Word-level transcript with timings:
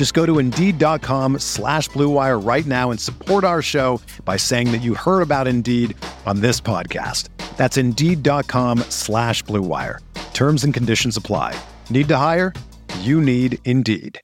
Just 0.00 0.14
go 0.14 0.24
to 0.24 0.38
Indeed.com 0.38 1.40
slash 1.40 1.90
BlueWire 1.90 2.42
right 2.42 2.64
now 2.64 2.90
and 2.90 2.98
support 2.98 3.44
our 3.44 3.60
show 3.60 4.00
by 4.24 4.38
saying 4.38 4.72
that 4.72 4.78
you 4.78 4.94
heard 4.94 5.20
about 5.20 5.46
Indeed 5.46 5.94
on 6.24 6.40
this 6.40 6.58
podcast. 6.58 7.28
That's 7.58 7.76
Indeed.com 7.76 8.78
slash 8.88 9.44
BlueWire. 9.44 9.98
Terms 10.32 10.64
and 10.64 10.72
conditions 10.72 11.18
apply. 11.18 11.54
Need 11.90 12.08
to 12.08 12.16
hire? 12.16 12.54
You 13.00 13.20
need 13.20 13.58
Indeed. 13.66 14.18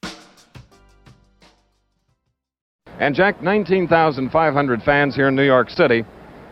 And 2.99 3.15
Jack, 3.15 3.43
19,500 3.43 4.83
fans 4.83 5.15
here 5.15 5.29
in 5.29 5.37
New 5.37 5.45
York 5.45 5.69
City 5.69 6.07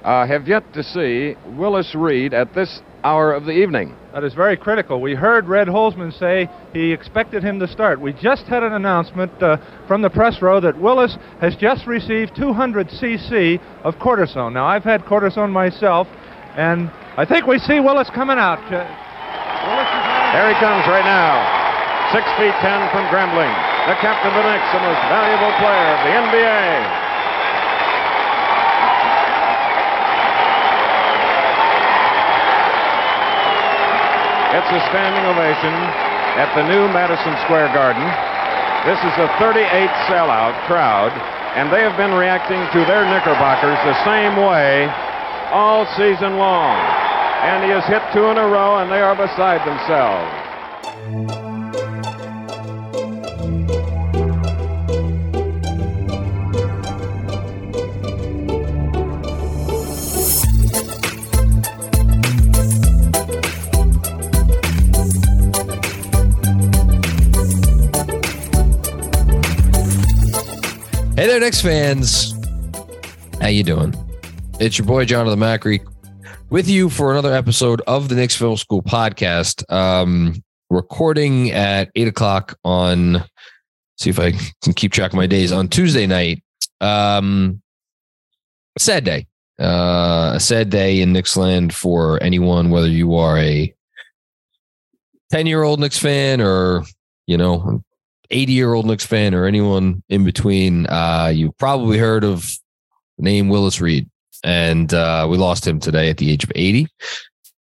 uh, 0.05 0.27
have 0.27 0.47
yet 0.47 0.72
to 0.74 0.83
see 0.83 1.34
Willis 1.56 1.94
Reed 1.94 2.34
at 2.34 2.55
this 2.55 2.80
hour 3.02 3.33
of 3.33 3.44
the 3.44 3.52
evening. 3.52 3.97
That 4.12 4.22
is 4.22 4.34
very 4.34 4.56
critical. 4.56 5.00
We 5.00 5.14
heard 5.14 5.48
Red 5.48 5.66
Holzman 5.66 6.16
say 6.19 6.48
he 6.72 6.92
expected 6.92 7.42
him 7.42 7.58
to 7.60 7.66
start. 7.66 8.00
We 8.00 8.12
just 8.12 8.44
had 8.44 8.62
an 8.62 8.75
announcement 8.75 9.32
uh, 9.42 9.56
from 9.88 10.02
the 10.02 10.10
press 10.10 10.41
row 10.41 10.60
that 10.60 10.78
Willis 10.78 11.16
has 11.41 11.56
just 11.56 11.86
received 11.86 12.36
200 12.36 12.88
cc 12.88 13.60
of 13.82 13.94
cortisone. 13.97 14.52
Now, 14.52 14.66
I've 14.66 14.84
had 14.84 15.02
cortisone 15.02 15.50
myself, 15.50 16.06
and 16.56 16.91
I 17.16 17.25
think 17.25 17.47
we 17.47 17.58
see 17.58 17.80
Willis 17.80 18.10
coming 18.14 18.38
out. 18.38 18.60
Uh, 18.72 18.84
Willis 19.66 19.88
there 20.36 20.48
he 20.52 20.58
comes 20.60 20.84
right 20.91 21.05
now. 21.05 21.62
Six 22.12 22.28
feet 22.36 22.55
ten 22.60 22.91
from 22.92 23.08
Grambling, 23.08 23.55
the 23.88 23.97
captain 24.05 24.28
of 24.28 24.36
the 24.36 24.44
Knicks, 24.44 24.69
the 24.75 24.82
most 24.84 25.00
valuable 25.08 25.52
player 25.58 25.88
of 25.97 26.00
the 26.05 26.12
NBA. 26.12 27.03
It's 34.55 34.70
a 34.70 34.78
standing 34.86 35.27
ovation 35.27 35.74
at 36.38 36.47
the 36.55 36.62
new 36.62 36.86
Madison 36.94 37.34
Square 37.42 37.74
Garden. 37.74 38.06
This 38.86 39.02
is 39.02 39.10
a 39.19 39.27
38 39.42 39.66
sellout 40.06 40.55
crowd, 40.70 41.10
and 41.58 41.72
they 41.74 41.83
have 41.83 41.97
been 41.97 42.14
reacting 42.14 42.62
to 42.70 42.86
their 42.86 43.02
Knickerbockers 43.02 43.75
the 43.82 43.98
same 44.06 44.36
way 44.38 44.86
all 45.50 45.84
season 45.98 46.38
long. 46.38 46.78
And 47.42 47.64
he 47.64 47.70
has 47.70 47.84
hit 47.91 48.02
two 48.14 48.30
in 48.30 48.38
a 48.38 48.47
row, 48.47 48.78
and 48.78 48.92
they 48.92 49.02
are 49.02 49.16
beside 49.16 49.66
themselves. 49.66 51.53
Hey 71.24 71.30
there, 71.30 71.40
Knicks 71.40 71.62
fans. 71.62 72.34
How 73.40 73.48
you 73.48 73.62
doing? 73.62 73.94
It's 74.60 74.76
your 74.76 74.86
boy 74.86 75.06
Jonathan 75.06 75.40
Macri 75.40 75.80
with 76.50 76.68
you 76.68 76.90
for 76.90 77.12
another 77.12 77.32
episode 77.32 77.80
of 77.86 78.10
the 78.10 78.14
Knicks 78.14 78.36
Film 78.36 78.58
School 78.58 78.82
podcast. 78.82 79.64
Um, 79.72 80.44
recording 80.68 81.50
at 81.52 81.90
eight 81.94 82.08
o'clock 82.08 82.58
on. 82.62 83.24
See 83.96 84.10
if 84.10 84.20
I 84.20 84.32
can 84.62 84.74
keep 84.74 84.92
track 84.92 85.12
of 85.12 85.16
my 85.16 85.26
days 85.26 85.50
on 85.50 85.68
Tuesday 85.68 86.06
night. 86.06 86.44
Um, 86.82 87.62
sad 88.76 89.04
day. 89.04 89.26
Uh, 89.58 90.32
a 90.34 90.41
sad 90.41 90.68
day 90.68 91.00
in 91.00 91.14
Knicksland 91.14 91.72
for 91.72 92.22
anyone, 92.22 92.68
whether 92.68 92.86
you 92.88 93.14
are 93.14 93.38
a 93.38 93.74
ten-year-old 95.30 95.80
Knicks 95.80 95.98
fan 95.98 96.42
or 96.42 96.84
you 97.26 97.38
know 97.38 97.82
80 98.34 98.53
year 98.53 98.75
old 98.75 98.87
Knicks 98.87 99.06
fan 99.06 99.34
or 99.34 99.47
anyone 99.47 100.03
in 100.09 100.25
between, 100.25 100.87
uh, 100.87 101.33
you've 101.34 101.56
probably 101.56 101.99
heard 101.99 102.25
of 102.25 102.50
name 103.19 103.49
Willis 103.49 103.81
Reed. 103.81 104.11
And 104.43 104.93
uh, 104.93 105.27
we 105.31 105.39
lost 105.39 105.67
him 105.67 105.81
today 105.81 106.11
at 106.11 106.19
the 106.19 106.31
age 106.31 106.45
of 106.45 106.53
80. 106.55 106.87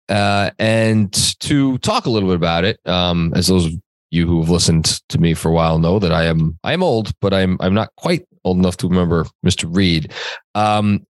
Uh, 0.09 0.51
and 0.59 1.13
to 1.41 1.77
talk 1.79 2.07
a 2.07 2.11
little 2.11 2.29
bit 2.29 2.37
about 2.37 2.65
it, 2.65 2.81
um, 2.87 3.33
as 3.35 3.49
those 3.49 3.67
of 3.67 3.73
you 4.11 4.27
who 4.27 4.41
have 4.41 4.51
listened 4.51 5.01
to 5.09 5.19
me 5.19 5.35
for 5.35 5.49
a 5.49 5.53
while 5.53 5.79
know 5.79 5.99
that 5.99 6.13
I 6.13 6.25
am 6.25 6.59
I 6.63 6.73
am 6.73 6.83
old, 6.83 7.13
but 7.21 7.33
I'm 7.33 7.57
I'm 7.61 7.75
not 7.75 7.91
quite 7.97 8.27
old 8.45 8.59
enough 8.59 8.77
to 8.79 8.89
remember 8.89 9.27
Mr. 9.45 9.75
Reed. 9.75 10.13
Um, 10.55 11.07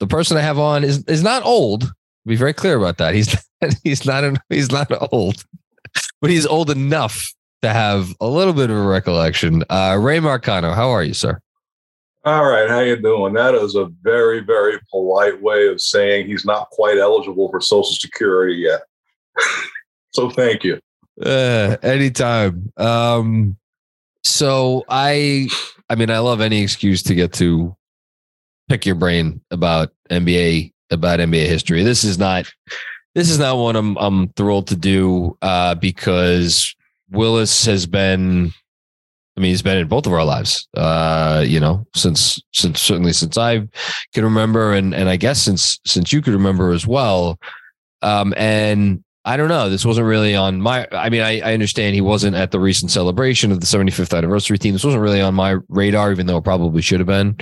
the 0.00 0.06
person 0.08 0.36
I 0.36 0.40
have 0.40 0.58
on 0.58 0.82
is 0.82 1.04
is 1.04 1.22
not 1.22 1.44
old. 1.44 1.92
Be 2.26 2.36
very 2.36 2.52
clear 2.52 2.76
about 2.76 2.98
that. 2.98 3.14
He's 3.14 3.36
he's 3.84 4.04
not 4.04 4.24
he's 4.48 4.72
not 4.72 4.90
old, 5.12 5.44
but 6.20 6.30
he's 6.30 6.46
old 6.46 6.70
enough 6.70 7.32
to 7.62 7.72
have 7.72 8.14
a 8.20 8.26
little 8.26 8.52
bit 8.52 8.70
of 8.70 8.76
a 8.76 8.82
recollection. 8.82 9.64
Uh, 9.70 9.96
Ray 10.00 10.18
Marcano, 10.18 10.74
how 10.74 10.90
are 10.90 11.02
you, 11.02 11.14
sir? 11.14 11.40
All 12.24 12.44
right, 12.44 12.68
how 12.68 12.80
you 12.80 12.96
doing? 12.96 13.34
That 13.34 13.54
is 13.54 13.74
a 13.74 13.86
very, 14.02 14.40
very 14.40 14.78
polite 14.90 15.40
way 15.42 15.66
of 15.66 15.80
saying 15.80 16.26
he's 16.26 16.44
not 16.44 16.70
quite 16.70 16.98
eligible 16.98 17.50
for 17.50 17.60
Social 17.60 17.94
Security 17.94 18.54
yet. 18.54 18.82
so 20.12 20.30
thank 20.30 20.62
you. 20.62 20.78
Uh, 21.20 21.76
anytime. 21.82 22.72
Um, 22.76 23.56
so 24.22 24.84
I, 24.88 25.48
I 25.90 25.96
mean, 25.96 26.10
I 26.10 26.18
love 26.18 26.40
any 26.40 26.62
excuse 26.62 27.02
to 27.04 27.14
get 27.14 27.32
to 27.34 27.76
pick 28.68 28.86
your 28.86 28.94
brain 28.94 29.40
about 29.50 29.92
NBA, 30.10 30.72
about 30.90 31.18
NBA 31.18 31.46
history. 31.46 31.82
This 31.82 32.04
is 32.04 32.18
not, 32.18 32.50
this 33.16 33.30
is 33.30 33.38
not 33.40 33.56
one 33.56 33.74
I'm, 33.74 33.96
I'm 33.98 34.28
thrilled 34.30 34.68
to 34.68 34.76
do 34.76 35.36
uh, 35.42 35.74
because 35.74 36.74
Willis 37.12 37.66
has 37.66 37.86
been 37.86 38.52
I 39.36 39.40
mean, 39.40 39.50
he's 39.50 39.62
been 39.62 39.78
in 39.78 39.88
both 39.88 40.06
of 40.06 40.12
our 40.12 40.24
lives, 40.24 40.68
uh, 40.76 41.42
you 41.46 41.58
know, 41.58 41.86
since, 41.94 42.40
since 42.52 42.80
certainly 42.80 43.14
since 43.14 43.38
I 43.38 43.66
can 44.12 44.24
remember. 44.24 44.74
And, 44.74 44.94
and 44.94 45.08
I 45.08 45.16
guess 45.16 45.40
since, 45.40 45.80
since 45.86 46.12
you 46.12 46.20
could 46.20 46.34
remember 46.34 46.72
as 46.72 46.86
well. 46.86 47.38
Um, 48.02 48.34
and 48.36 49.02
I 49.24 49.38
don't 49.38 49.48
know, 49.48 49.70
this 49.70 49.86
wasn't 49.86 50.06
really 50.06 50.34
on 50.34 50.60
my, 50.60 50.86
I 50.92 51.08
mean, 51.08 51.22
I, 51.22 51.40
I 51.40 51.54
understand 51.54 51.94
he 51.94 52.02
wasn't 52.02 52.36
at 52.36 52.50
the 52.50 52.60
recent 52.60 52.90
celebration 52.90 53.52
of 53.52 53.60
the 53.60 53.66
75th 53.66 54.16
anniversary 54.16 54.58
team. 54.58 54.74
This 54.74 54.84
wasn't 54.84 55.02
really 55.02 55.22
on 55.22 55.34
my 55.34 55.56
radar, 55.68 56.12
even 56.12 56.26
though 56.26 56.36
it 56.36 56.44
probably 56.44 56.82
should 56.82 57.00
have 57.00 57.06
been. 57.06 57.38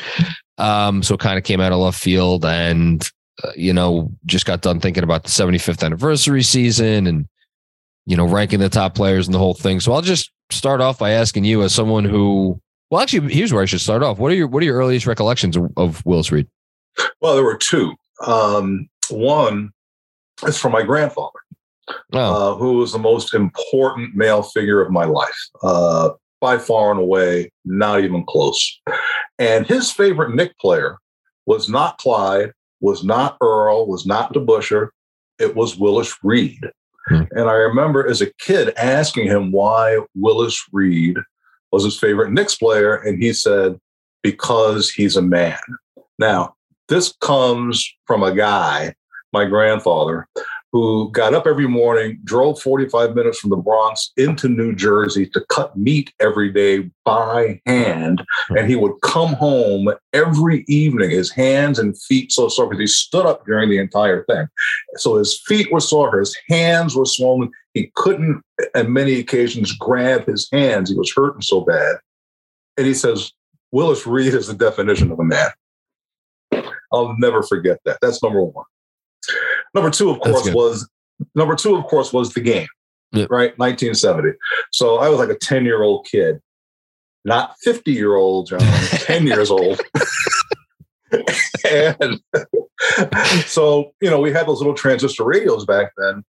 Um, 0.58 1.02
so 1.02 1.14
it 1.14 1.20
kind 1.20 1.38
of 1.38 1.44
came 1.44 1.60
out 1.60 1.72
of 1.72 1.78
left 1.78 1.98
field 1.98 2.44
and, 2.44 3.10
uh, 3.42 3.50
you 3.56 3.72
know, 3.72 4.12
just 4.26 4.46
got 4.46 4.60
done 4.60 4.78
thinking 4.78 5.02
about 5.02 5.24
the 5.24 5.30
75th 5.30 5.82
anniversary 5.82 6.42
season 6.44 7.08
and, 7.08 7.26
you 8.10 8.16
know, 8.16 8.26
ranking 8.26 8.58
the 8.58 8.68
top 8.68 8.96
players 8.96 9.28
and 9.28 9.34
the 9.34 9.38
whole 9.38 9.54
thing. 9.54 9.78
So 9.78 9.92
I'll 9.92 10.02
just 10.02 10.32
start 10.50 10.80
off 10.80 10.98
by 10.98 11.10
asking 11.10 11.44
you, 11.44 11.62
as 11.62 11.72
someone 11.72 12.04
who, 12.04 12.60
well, 12.90 13.00
actually, 13.00 13.32
here's 13.32 13.52
where 13.52 13.62
I 13.62 13.66
should 13.66 13.80
start 13.80 14.02
off. 14.02 14.18
What 14.18 14.32
are 14.32 14.34
your 14.34 14.48
What 14.48 14.64
are 14.64 14.66
your 14.66 14.78
earliest 14.78 15.06
recollections 15.06 15.56
of, 15.56 15.70
of 15.76 16.04
Willis 16.04 16.32
Reed? 16.32 16.48
Well, 17.20 17.36
there 17.36 17.44
were 17.44 17.56
two. 17.56 17.94
Um, 18.26 18.88
one 19.10 19.70
is 20.44 20.58
from 20.58 20.72
my 20.72 20.82
grandfather, 20.82 21.38
oh. 22.12 22.18
uh, 22.18 22.56
who 22.56 22.78
was 22.78 22.90
the 22.90 22.98
most 22.98 23.32
important 23.32 24.16
male 24.16 24.42
figure 24.42 24.80
of 24.80 24.90
my 24.90 25.04
life, 25.04 25.40
uh, 25.62 26.10
by 26.40 26.58
far 26.58 26.90
and 26.90 26.98
away, 26.98 27.52
not 27.64 28.02
even 28.02 28.24
close. 28.26 28.80
And 29.38 29.68
his 29.68 29.92
favorite 29.92 30.34
Knick 30.34 30.58
player 30.58 30.98
was 31.46 31.68
not 31.68 31.98
Clyde, 31.98 32.50
was 32.80 33.04
not 33.04 33.36
Earl, 33.40 33.86
was 33.86 34.04
not 34.04 34.34
DeBusschere. 34.34 34.88
It 35.38 35.54
was 35.54 35.78
Willis 35.78 36.12
Reed. 36.24 36.58
Hmm. 37.08 37.22
And 37.32 37.48
I 37.48 37.54
remember 37.54 38.06
as 38.06 38.20
a 38.20 38.32
kid 38.34 38.72
asking 38.76 39.26
him 39.26 39.52
why 39.52 39.98
Willis 40.14 40.62
Reed 40.72 41.16
was 41.72 41.84
his 41.84 41.98
favorite 41.98 42.32
Knicks 42.32 42.56
player. 42.56 42.96
And 42.96 43.22
he 43.22 43.32
said, 43.32 43.78
because 44.22 44.90
he's 44.90 45.16
a 45.16 45.22
man. 45.22 45.58
Now, 46.18 46.54
this 46.88 47.14
comes 47.20 47.88
from 48.06 48.22
a 48.22 48.34
guy 48.34 48.94
my 49.32 49.44
grandfather, 49.44 50.26
who 50.72 51.10
got 51.10 51.34
up 51.34 51.46
every 51.46 51.66
morning, 51.66 52.18
drove 52.24 52.60
45 52.60 53.14
minutes 53.14 53.38
from 53.38 53.50
the 53.50 53.56
Bronx 53.56 54.12
into 54.16 54.48
New 54.48 54.74
Jersey 54.74 55.26
to 55.30 55.44
cut 55.48 55.76
meat 55.76 56.12
every 56.20 56.52
day 56.52 56.90
by 57.04 57.60
hand. 57.66 58.22
And 58.50 58.68
he 58.68 58.76
would 58.76 59.00
come 59.02 59.34
home 59.34 59.92
every 60.12 60.64
evening, 60.68 61.10
his 61.10 61.30
hands 61.30 61.78
and 61.78 62.00
feet 62.02 62.30
so 62.30 62.48
sore 62.48 62.68
because 62.68 62.80
he 62.80 62.86
stood 62.86 63.26
up 63.26 63.44
during 63.46 63.68
the 63.68 63.78
entire 63.78 64.24
thing. 64.24 64.46
So 64.96 65.16
his 65.16 65.40
feet 65.46 65.72
were 65.72 65.80
sore, 65.80 66.18
his 66.18 66.36
hands 66.48 66.94
were 66.94 67.06
swollen. 67.06 67.50
He 67.74 67.92
couldn't, 67.96 68.42
on 68.74 68.92
many 68.92 69.14
occasions, 69.14 69.72
grab 69.72 70.26
his 70.26 70.48
hands. 70.52 70.90
He 70.90 70.96
was 70.96 71.12
hurting 71.14 71.42
so 71.42 71.60
bad. 71.60 71.96
And 72.76 72.86
he 72.86 72.94
says, 72.94 73.32
Willis 73.72 74.06
Reed 74.06 74.34
is 74.34 74.48
the 74.48 74.54
definition 74.54 75.12
of 75.12 75.20
a 75.20 75.24
man. 75.24 75.50
I'll 76.92 77.16
never 77.18 77.42
forget 77.42 77.78
that. 77.84 77.98
That's 78.02 78.22
number 78.22 78.42
one. 78.42 78.64
Number 79.74 79.90
two, 79.90 80.10
of 80.10 80.20
course, 80.20 80.50
was 80.50 80.88
number 81.34 81.54
two, 81.54 81.76
of 81.76 81.84
course, 81.84 82.12
was 82.12 82.32
the 82.34 82.40
game. 82.40 82.68
Yep. 83.12 83.28
Right, 83.30 83.58
1970. 83.58 84.36
So 84.72 84.98
I 84.98 85.08
was 85.08 85.18
like 85.18 85.30
a 85.30 85.34
10 85.34 85.64
year 85.64 85.82
old 85.82 86.06
kid, 86.06 86.40
not 87.24 87.56
50 87.62 87.92
year 87.92 88.14
old 88.14 88.48
John, 88.48 88.60
10 88.90 89.26
years 89.26 89.50
old. 89.50 89.80
and 91.68 92.20
so, 93.46 93.92
you 94.00 94.10
know, 94.10 94.20
we 94.20 94.32
had 94.32 94.46
those 94.46 94.58
little 94.58 94.74
transistor 94.74 95.24
radios 95.24 95.64
back 95.64 95.92
then. 95.96 96.24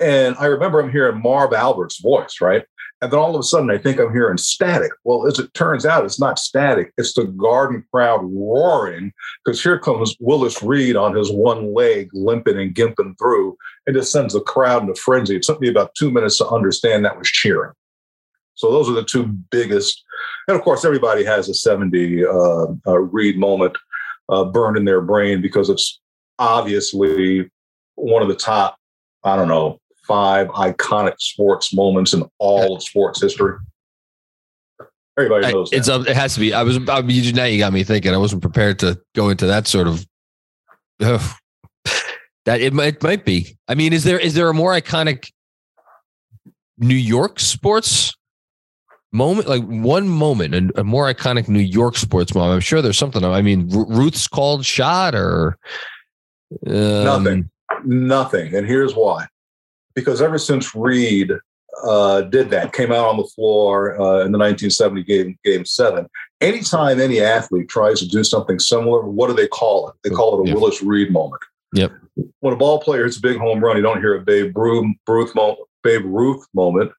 And 0.00 0.34
I 0.38 0.46
remember 0.46 0.80
I'm 0.80 0.90
hearing 0.90 1.22
Marv 1.22 1.52
Albert's 1.52 2.00
voice, 2.00 2.40
right? 2.40 2.64
And 3.02 3.10
then 3.10 3.18
all 3.18 3.34
of 3.34 3.40
a 3.40 3.42
sudden, 3.42 3.70
I 3.70 3.78
think 3.78 3.98
I'm 3.98 4.12
hearing 4.12 4.36
static. 4.36 4.92
Well, 5.04 5.26
as 5.26 5.38
it 5.38 5.54
turns 5.54 5.86
out, 5.86 6.04
it's 6.04 6.20
not 6.20 6.38
static. 6.38 6.92
It's 6.98 7.14
the 7.14 7.24
garden 7.24 7.84
crowd 7.90 8.20
roaring 8.22 9.12
because 9.42 9.62
here 9.62 9.78
comes 9.78 10.14
Willis 10.20 10.62
Reed 10.62 10.96
on 10.96 11.16
his 11.16 11.32
one 11.32 11.72
leg, 11.72 12.10
limping 12.12 12.58
and 12.58 12.74
gimping 12.74 13.18
through, 13.18 13.56
and 13.86 13.96
just 13.96 14.12
sends 14.12 14.34
the 14.34 14.40
crowd 14.40 14.82
into 14.82 14.94
frenzy. 14.94 15.36
It 15.36 15.42
took 15.42 15.60
me 15.60 15.68
about 15.68 15.94
two 15.94 16.10
minutes 16.10 16.36
to 16.38 16.48
understand 16.48 17.04
that 17.04 17.18
was 17.18 17.28
cheering. 17.28 17.72
So 18.54 18.70
those 18.70 18.90
are 18.90 18.94
the 18.94 19.04
two 19.04 19.26
biggest. 19.50 20.04
And 20.46 20.54
of 20.54 20.62
course, 20.62 20.84
everybody 20.84 21.24
has 21.24 21.48
a 21.48 21.54
70 21.54 22.26
uh, 22.26 22.66
uh, 22.86 22.98
Reed 22.98 23.38
moment 23.38 23.78
uh, 24.28 24.44
burned 24.44 24.76
in 24.76 24.84
their 24.84 25.00
brain 25.00 25.40
because 25.40 25.70
it's 25.70 25.98
obviously 26.38 27.50
one 27.94 28.20
of 28.22 28.28
the 28.28 28.34
top, 28.34 28.76
I 29.24 29.36
don't 29.36 29.48
know, 29.48 29.80
five 30.10 30.48
iconic 30.48 31.14
sports 31.20 31.72
moments 31.72 32.12
in 32.12 32.24
all 32.38 32.74
of 32.74 32.82
sports 32.82 33.22
history? 33.22 33.56
Everybody 35.16 35.52
knows. 35.52 35.72
It's 35.72 35.88
it 35.88 36.08
has 36.08 36.34
to 36.34 36.40
be. 36.40 36.52
I 36.52 36.64
was. 36.64 36.78
I 36.88 37.02
mean, 37.02 37.34
now 37.34 37.44
you 37.44 37.58
got 37.58 37.72
me 37.72 37.84
thinking. 37.84 38.12
I 38.12 38.16
wasn't 38.16 38.42
prepared 38.42 38.80
to 38.80 39.00
go 39.14 39.28
into 39.28 39.46
that 39.46 39.68
sort 39.68 39.86
of. 39.86 40.04
That 42.46 42.62
it 42.62 42.72
might 42.72 43.02
might 43.02 43.24
be. 43.26 43.56
I 43.68 43.74
mean, 43.74 43.92
is 43.92 44.02
there 44.04 44.18
is 44.18 44.34
there 44.34 44.48
a 44.48 44.54
more 44.54 44.72
iconic 44.72 45.30
New 46.78 46.94
York 46.94 47.38
sports 47.38 48.14
moment, 49.12 49.46
like 49.46 49.62
one 49.62 50.08
moment, 50.08 50.54
and 50.54 50.72
a 50.76 50.82
more 50.82 51.12
iconic 51.12 51.48
New 51.48 51.60
York 51.60 51.96
sports 51.98 52.34
moment? 52.34 52.54
I'm 52.54 52.60
sure 52.60 52.80
there's 52.80 52.98
something. 52.98 53.22
I 53.24 53.42
mean, 53.42 53.68
Ruth's 53.68 54.26
called 54.26 54.64
shot 54.64 55.14
or 55.14 55.58
um, 56.66 57.04
nothing, 57.04 57.50
nothing. 57.84 58.54
And 58.54 58.66
here's 58.66 58.94
why: 58.94 59.26
because 59.94 60.22
ever 60.22 60.38
since 60.38 60.74
Reed 60.74 61.32
uh, 61.82 62.22
did 62.22 62.50
that, 62.50 62.72
came 62.72 62.92
out 62.92 63.06
on 63.08 63.16
the 63.16 63.30
floor 63.34 64.00
uh, 64.00 64.24
in 64.24 64.32
the 64.32 64.38
1970 64.38 65.02
game, 65.04 65.38
game 65.44 65.64
seven, 65.64 66.06
anytime 66.40 67.00
any 67.00 67.20
athlete 67.20 67.68
tries 67.68 68.00
to 68.00 68.08
do 68.08 68.24
something 68.24 68.58
similar, 68.58 69.02
what 69.02 69.28
do 69.28 69.34
they 69.34 69.48
call 69.48 69.88
it? 69.88 69.94
They 70.02 70.10
call 70.10 70.38
it 70.38 70.44
a 70.44 70.48
yep. 70.48 70.56
Willis 70.56 70.82
Reed 70.82 71.12
moment. 71.12 71.42
Yep. 71.74 71.92
When 72.40 72.54
a 72.54 72.56
ball 72.56 72.80
player 72.80 73.04
hits 73.04 73.18
a 73.18 73.22
big 73.22 73.38
home 73.38 73.60
run, 73.60 73.76
you 73.76 73.82
don't 73.82 74.00
hear 74.00 74.14
a 74.14 74.20
Babe 74.20 74.56
Ruth, 74.56 75.34
moment, 75.34 75.58
Babe 75.82 76.02
Ruth 76.04 76.44
moment. 76.54 76.92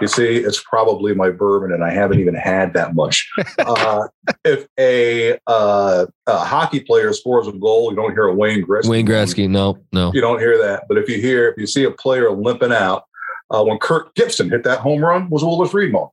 You 0.00 0.06
see, 0.06 0.36
it's 0.36 0.62
probably 0.62 1.14
my 1.14 1.30
bourbon, 1.30 1.72
and 1.72 1.82
I 1.82 1.90
haven't 1.90 2.20
even 2.20 2.34
had 2.34 2.74
that 2.74 2.94
much. 2.94 3.28
Uh, 3.58 4.06
if 4.44 4.66
a, 4.78 5.38
uh, 5.46 6.06
a, 6.26 6.38
hockey 6.38 6.80
player 6.80 7.12
scores 7.12 7.46
a 7.46 7.52
goal, 7.52 7.90
you 7.90 7.96
don't 7.96 8.12
hear 8.12 8.24
a 8.24 8.34
Wayne 8.34 8.64
Gretzky. 8.64 8.88
Wayne 8.88 9.06
Gretzky, 9.06 9.48
no, 9.48 9.78
no, 9.92 10.12
you 10.14 10.20
don't 10.20 10.38
hear 10.38 10.56
that. 10.58 10.84
But 10.88 10.96
if 10.96 11.08
you 11.08 11.20
hear, 11.20 11.48
if 11.48 11.58
you 11.58 11.66
see 11.66 11.84
a 11.84 11.90
player 11.90 12.30
limping 12.30 12.72
out, 12.72 13.04
uh, 13.50 13.62
when 13.64 13.78
Kirk 13.78 14.14
Gibson 14.14 14.48
hit 14.48 14.64
that 14.64 14.78
home 14.78 15.04
run, 15.04 15.28
was 15.28 15.42
Willis 15.42 15.74
Reed 15.74 15.92
moment. 15.92 16.12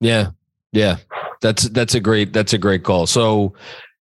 Yeah, 0.00 0.30
yeah, 0.72 0.96
that's 1.40 1.68
that's 1.70 1.94
a 1.94 2.00
great 2.00 2.32
that's 2.32 2.52
a 2.52 2.58
great 2.58 2.82
call. 2.82 3.06
So 3.06 3.54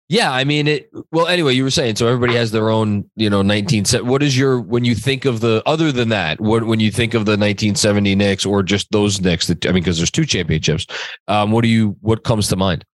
yeah, 0.09 0.31
I 0.31 0.45
mean 0.45 0.67
it. 0.67 0.89
Well, 1.11 1.27
anyway, 1.27 1.53
you 1.53 1.63
were 1.63 1.71
saying 1.71 1.97
so. 1.97 2.07
Everybody 2.07 2.35
has 2.35 2.51
their 2.51 2.69
own, 2.69 3.09
you 3.15 3.29
know, 3.29 3.41
nineteen. 3.41 3.83
What 4.05 4.23
is 4.23 4.37
your 4.37 4.61
when 4.61 4.85
you 4.85 4.95
think 4.95 5.25
of 5.25 5.41
the 5.41 5.61
other 5.65 5.91
than 5.91 6.09
that? 6.09 6.39
What 6.39 6.63
when 6.63 6.79
you 6.79 6.91
think 6.91 7.13
of 7.13 7.25
the 7.25 7.35
nineteen 7.35 7.75
seventy 7.75 8.15
Knicks 8.15 8.45
or 8.45 8.63
just 8.63 8.89
those 8.91 9.19
Knicks? 9.19 9.47
That 9.47 9.65
I 9.65 9.69
mean, 9.69 9.83
because 9.83 9.97
there's 9.97 10.11
two 10.11 10.25
championships. 10.25 10.87
Um, 11.27 11.51
what 11.51 11.63
do 11.63 11.67
you? 11.67 11.97
What 11.99 12.23
comes 12.23 12.47
to 12.49 12.55
mind? 12.55 12.85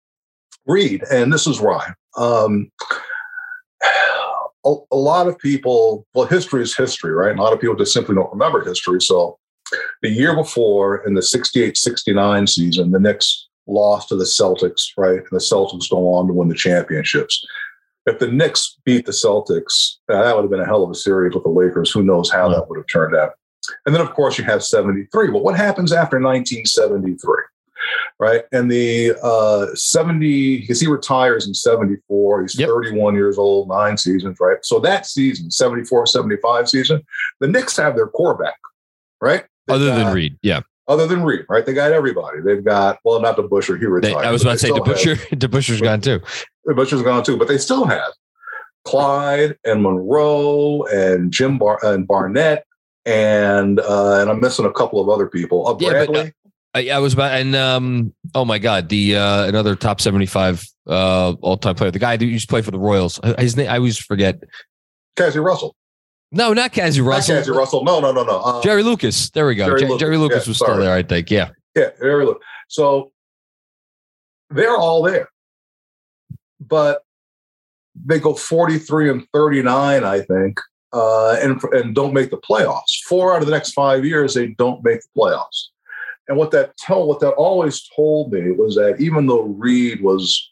Reed, 0.65 1.03
and 1.11 1.31
this 1.31 1.45
is 1.45 1.61
why. 1.61 1.93
Um, 2.17 2.71
a, 4.65 4.75
a 4.91 4.95
lot 4.97 5.27
of 5.27 5.37
people. 5.37 6.07
Well, 6.15 6.25
history 6.25 6.63
is 6.63 6.75
history, 6.75 7.11
right? 7.11 7.37
a 7.37 7.41
lot 7.41 7.53
of 7.53 7.61
people 7.61 7.75
just 7.75 7.93
simply 7.93 8.15
don't 8.15 8.31
remember 8.31 8.63
history. 8.63 9.01
So, 9.01 9.37
the 10.01 10.09
year 10.09 10.35
before 10.35 11.05
in 11.05 11.13
the 11.13 11.21
68-69 11.21 12.49
season, 12.49 12.91
the 12.91 12.99
Knicks 12.99 13.49
lost 13.67 14.09
to 14.09 14.15
the 14.15 14.25
Celtics, 14.25 14.89
right? 14.97 15.19
And 15.19 15.27
the 15.31 15.37
Celtics 15.37 15.89
go 15.89 16.13
on 16.13 16.27
to 16.27 16.33
win 16.33 16.49
the 16.49 16.55
championships. 16.55 17.45
If 18.05 18.19
the 18.19 18.27
Knicks 18.27 18.77
beat 18.83 19.05
the 19.05 19.11
Celtics, 19.11 19.95
uh, 20.09 20.21
that 20.21 20.35
would 20.35 20.43
have 20.43 20.51
been 20.51 20.59
a 20.59 20.65
hell 20.65 20.83
of 20.83 20.89
a 20.89 20.95
series 20.95 21.33
with 21.33 21.43
the 21.43 21.49
Lakers. 21.49 21.91
Who 21.91 22.03
knows 22.03 22.29
how 22.29 22.49
that 22.49 22.67
would 22.67 22.77
have 22.77 22.87
turned 22.87 23.15
out? 23.15 23.31
And 23.85 23.95
then, 23.95 24.01
of 24.01 24.13
course, 24.13 24.37
you 24.37 24.43
have 24.43 24.63
73. 24.63 25.31
But 25.31 25.43
what 25.43 25.55
happens 25.55 25.93
after 25.93 26.19
1973? 26.19 27.43
Right. 28.19 28.43
And 28.51 28.69
the 28.69 29.13
uh, 29.23 29.73
70, 29.73 30.59
because 30.59 30.79
he 30.79 30.87
retires 30.87 31.47
in 31.47 31.53
74, 31.53 32.41
he's 32.41 32.59
yep. 32.59 32.69
31 32.69 33.15
years 33.15 33.37
old, 33.37 33.69
nine 33.69 33.97
seasons, 33.97 34.37
right? 34.39 34.57
So 34.63 34.79
that 34.79 35.05
season, 35.05 35.51
74, 35.51 36.07
75 36.07 36.69
season, 36.69 37.01
the 37.39 37.47
Knicks 37.47 37.75
have 37.77 37.95
their 37.95 38.07
core 38.07 38.37
back, 38.37 38.57
right? 39.21 39.45
Other 39.69 39.85
than 39.85 40.13
Reed. 40.13 40.37
Yeah 40.41 40.61
other 40.87 41.07
than 41.07 41.23
Reed, 41.23 41.45
right? 41.49 41.65
They 41.65 41.73
got 41.73 41.91
everybody. 41.91 42.41
They've 42.41 42.63
got 42.63 42.99
well, 43.03 43.21
not 43.21 43.37
DeBusschere. 43.37 43.79
He 43.79 43.85
retired. 43.85 44.15
They, 44.15 44.27
I 44.27 44.31
was 44.31 44.41
about 44.41 44.53
to 44.53 44.59
say 44.59 44.69
DeBusschere. 44.69 45.17
DeBusschere's 45.39 45.81
gone 45.81 46.01
too. 46.01 46.19
DeBusschere's 46.67 47.03
gone 47.03 47.23
too, 47.23 47.37
but 47.37 47.47
they 47.47 47.57
still 47.57 47.85
have 47.85 48.11
Clyde 48.85 49.57
and 49.63 49.81
Monroe 49.81 50.83
and 50.91 51.31
Jim 51.31 51.57
Bar- 51.57 51.79
and 51.83 52.07
Barnett 52.07 52.65
and 53.05 53.79
uh, 53.79 54.19
and 54.19 54.29
I'm 54.29 54.39
missing 54.39 54.65
a 54.65 54.71
couple 54.71 55.01
of 55.01 55.09
other 55.09 55.27
people. 55.27 55.67
Uh, 55.67 55.73
Bradley. 55.73 56.15
Yeah, 56.15 56.23
but, 56.23 56.27
uh, 56.27 56.31
I, 56.75 56.89
I, 56.95 56.99
was 56.99 57.13
about 57.13 57.33
and 57.33 57.55
um 57.55 58.13
oh 58.33 58.45
my 58.45 58.57
god 58.57 58.89
the 58.89 59.15
uh 59.15 59.45
another 59.45 59.75
top 59.75 60.01
75 60.01 60.65
uh 60.87 61.33
all 61.33 61.55
time 61.55 61.75
player 61.75 61.91
the 61.91 61.99
guy 61.99 62.17
who 62.17 62.25
used 62.25 62.47
to 62.47 62.51
play 62.51 62.63
for 62.63 62.71
the 62.71 62.79
Royals 62.79 63.19
his 63.37 63.55
name 63.55 63.69
I 63.69 63.77
always 63.77 63.97
forget 63.97 64.41
Cazzie 65.15 65.39
Russell 65.39 65.75
no, 66.33 66.53
not 66.53 66.71
Cazzie 66.71 67.01
Russell. 67.01 67.35
Not 67.35 67.41
Cazzie 67.41 67.51
Russell. 67.51 67.83
No, 67.83 67.99
no, 67.99 68.11
no, 68.11 68.23
no. 68.23 68.39
Uh, 68.39 68.61
Jerry 68.61 68.83
Lucas. 68.83 69.29
There 69.29 69.45
we 69.45 69.55
go. 69.55 69.67
Jerry, 69.67 69.79
J- 69.79 69.87
Lucas. 69.87 69.99
Jerry 69.99 70.17
Lucas 70.17 70.45
yeah, 70.45 70.49
was 70.49 70.57
sorry. 70.57 70.71
still 70.73 70.83
there, 70.83 70.95
I 70.95 71.03
think. 71.03 71.31
Yeah. 71.31 71.49
Yeah, 71.75 71.89
Jerry 71.99 72.25
Lucas. 72.25 72.43
So 72.67 73.11
they're 74.49 74.75
all 74.75 75.03
there. 75.03 75.29
But 76.59 77.01
they 77.95 78.19
go 78.19 78.33
43 78.33 79.09
and 79.09 79.27
39, 79.33 80.03
I 80.03 80.21
think, 80.21 80.59
uh, 80.91 81.33
and, 81.41 81.61
and 81.71 81.93
don't 81.93 82.13
make 82.13 82.31
the 82.31 82.37
playoffs. 82.37 83.01
Four 83.07 83.35
out 83.35 83.41
of 83.41 83.45
the 83.45 83.53
next 83.53 83.73
five 83.73 84.05
years, 84.05 84.33
they 84.33 84.47
don't 84.47 84.83
make 84.83 85.01
the 85.01 85.19
playoffs. 85.19 85.67
And 86.27 86.37
what 86.37 86.51
that 86.51 86.77
tell 86.77 87.05
what 87.05 87.19
that 87.19 87.33
always 87.33 87.87
told 87.95 88.31
me 88.31 88.51
was 88.51 88.75
that 88.75 88.95
even 88.99 89.27
though 89.27 89.43
Reed 89.43 90.01
was 90.01 90.51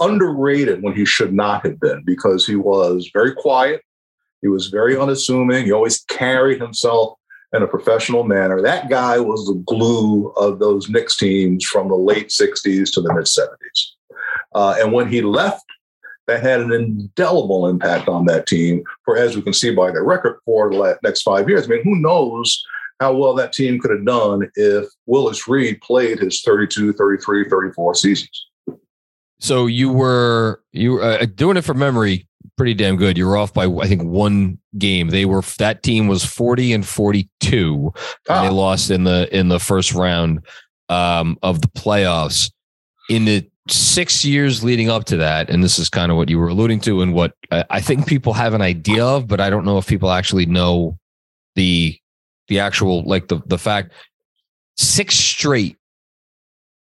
underrated 0.00 0.82
when 0.82 0.94
he 0.94 1.04
should 1.04 1.32
not 1.32 1.64
have 1.64 1.78
been, 1.80 2.02
because 2.04 2.46
he 2.46 2.56
was 2.56 3.08
very 3.12 3.32
quiet, 3.32 3.82
he 4.42 4.48
was 4.48 4.68
very 4.68 4.96
unassuming. 4.96 5.64
He 5.64 5.72
always 5.72 6.04
carried 6.04 6.60
himself 6.60 7.18
in 7.52 7.62
a 7.62 7.66
professional 7.66 8.24
manner. 8.24 8.60
That 8.60 8.90
guy 8.90 9.18
was 9.18 9.46
the 9.46 9.62
glue 9.66 10.28
of 10.36 10.58
those 10.58 10.88
Knicks 10.88 11.16
teams 11.16 11.64
from 11.64 11.88
the 11.88 11.96
late 11.96 12.28
60s 12.28 12.92
to 12.92 13.00
the 13.00 13.12
mid 13.14 13.24
70s. 13.24 14.16
Uh, 14.54 14.76
and 14.78 14.92
when 14.92 15.08
he 15.08 15.22
left, 15.22 15.64
that 16.26 16.42
had 16.42 16.60
an 16.60 16.72
indelible 16.72 17.66
impact 17.66 18.06
on 18.06 18.26
that 18.26 18.46
team 18.46 18.84
for, 19.04 19.16
as 19.16 19.34
we 19.34 19.40
can 19.40 19.54
see 19.54 19.74
by 19.74 19.90
their 19.90 20.04
record 20.04 20.38
for 20.44 20.70
the 20.70 20.98
next 21.02 21.22
five 21.22 21.48
years. 21.48 21.64
I 21.64 21.68
mean, 21.68 21.82
who 21.82 21.96
knows 21.96 22.62
how 23.00 23.14
well 23.14 23.34
that 23.34 23.52
team 23.52 23.78
could 23.80 23.90
have 23.90 24.04
done 24.04 24.50
if 24.54 24.86
Willis 25.06 25.48
Reed 25.48 25.80
played 25.80 26.18
his 26.18 26.42
32, 26.42 26.92
33, 26.92 27.48
34 27.48 27.94
seasons. 27.94 28.46
So 29.40 29.66
you 29.66 29.90
were 29.90 30.62
you 30.72 30.92
were 30.92 31.02
uh, 31.02 31.26
doing 31.34 31.56
it 31.56 31.62
from 31.62 31.78
memory 31.78 32.26
pretty 32.58 32.74
damn 32.74 32.96
good. 32.96 33.16
You 33.16 33.26
were 33.26 33.38
off 33.38 33.54
by 33.54 33.64
I 33.64 33.86
think 33.86 34.02
one 34.02 34.58
game. 34.76 35.08
They 35.08 35.24
were 35.24 35.42
that 35.58 35.82
team 35.82 36.08
was 36.08 36.24
40 36.24 36.74
and 36.74 36.86
42. 36.86 37.92
And 38.28 38.44
they 38.44 38.48
ah. 38.48 38.52
lost 38.52 38.90
in 38.90 39.04
the 39.04 39.34
in 39.34 39.48
the 39.48 39.60
first 39.60 39.94
round 39.94 40.44
um, 40.90 41.38
of 41.42 41.62
the 41.62 41.68
playoffs. 41.68 42.52
In 43.08 43.24
the 43.24 43.48
six 43.70 44.24
years 44.24 44.62
leading 44.62 44.90
up 44.90 45.04
to 45.04 45.16
that, 45.16 45.48
and 45.48 45.64
this 45.64 45.78
is 45.78 45.88
kind 45.88 46.12
of 46.12 46.18
what 46.18 46.28
you 46.28 46.38
were 46.38 46.48
alluding 46.48 46.80
to, 46.80 47.00
and 47.00 47.14
what 47.14 47.32
I 47.50 47.80
think 47.80 48.06
people 48.06 48.34
have 48.34 48.52
an 48.52 48.60
idea 48.60 49.04
of, 49.04 49.26
but 49.26 49.40
I 49.40 49.48
don't 49.48 49.64
know 49.64 49.78
if 49.78 49.86
people 49.86 50.10
actually 50.10 50.44
know 50.44 50.98
the 51.54 51.98
the 52.48 52.60
actual 52.60 53.02
like 53.04 53.28
the 53.28 53.40
the 53.46 53.56
fact 53.56 53.92
six 54.76 55.14
straight 55.14 55.77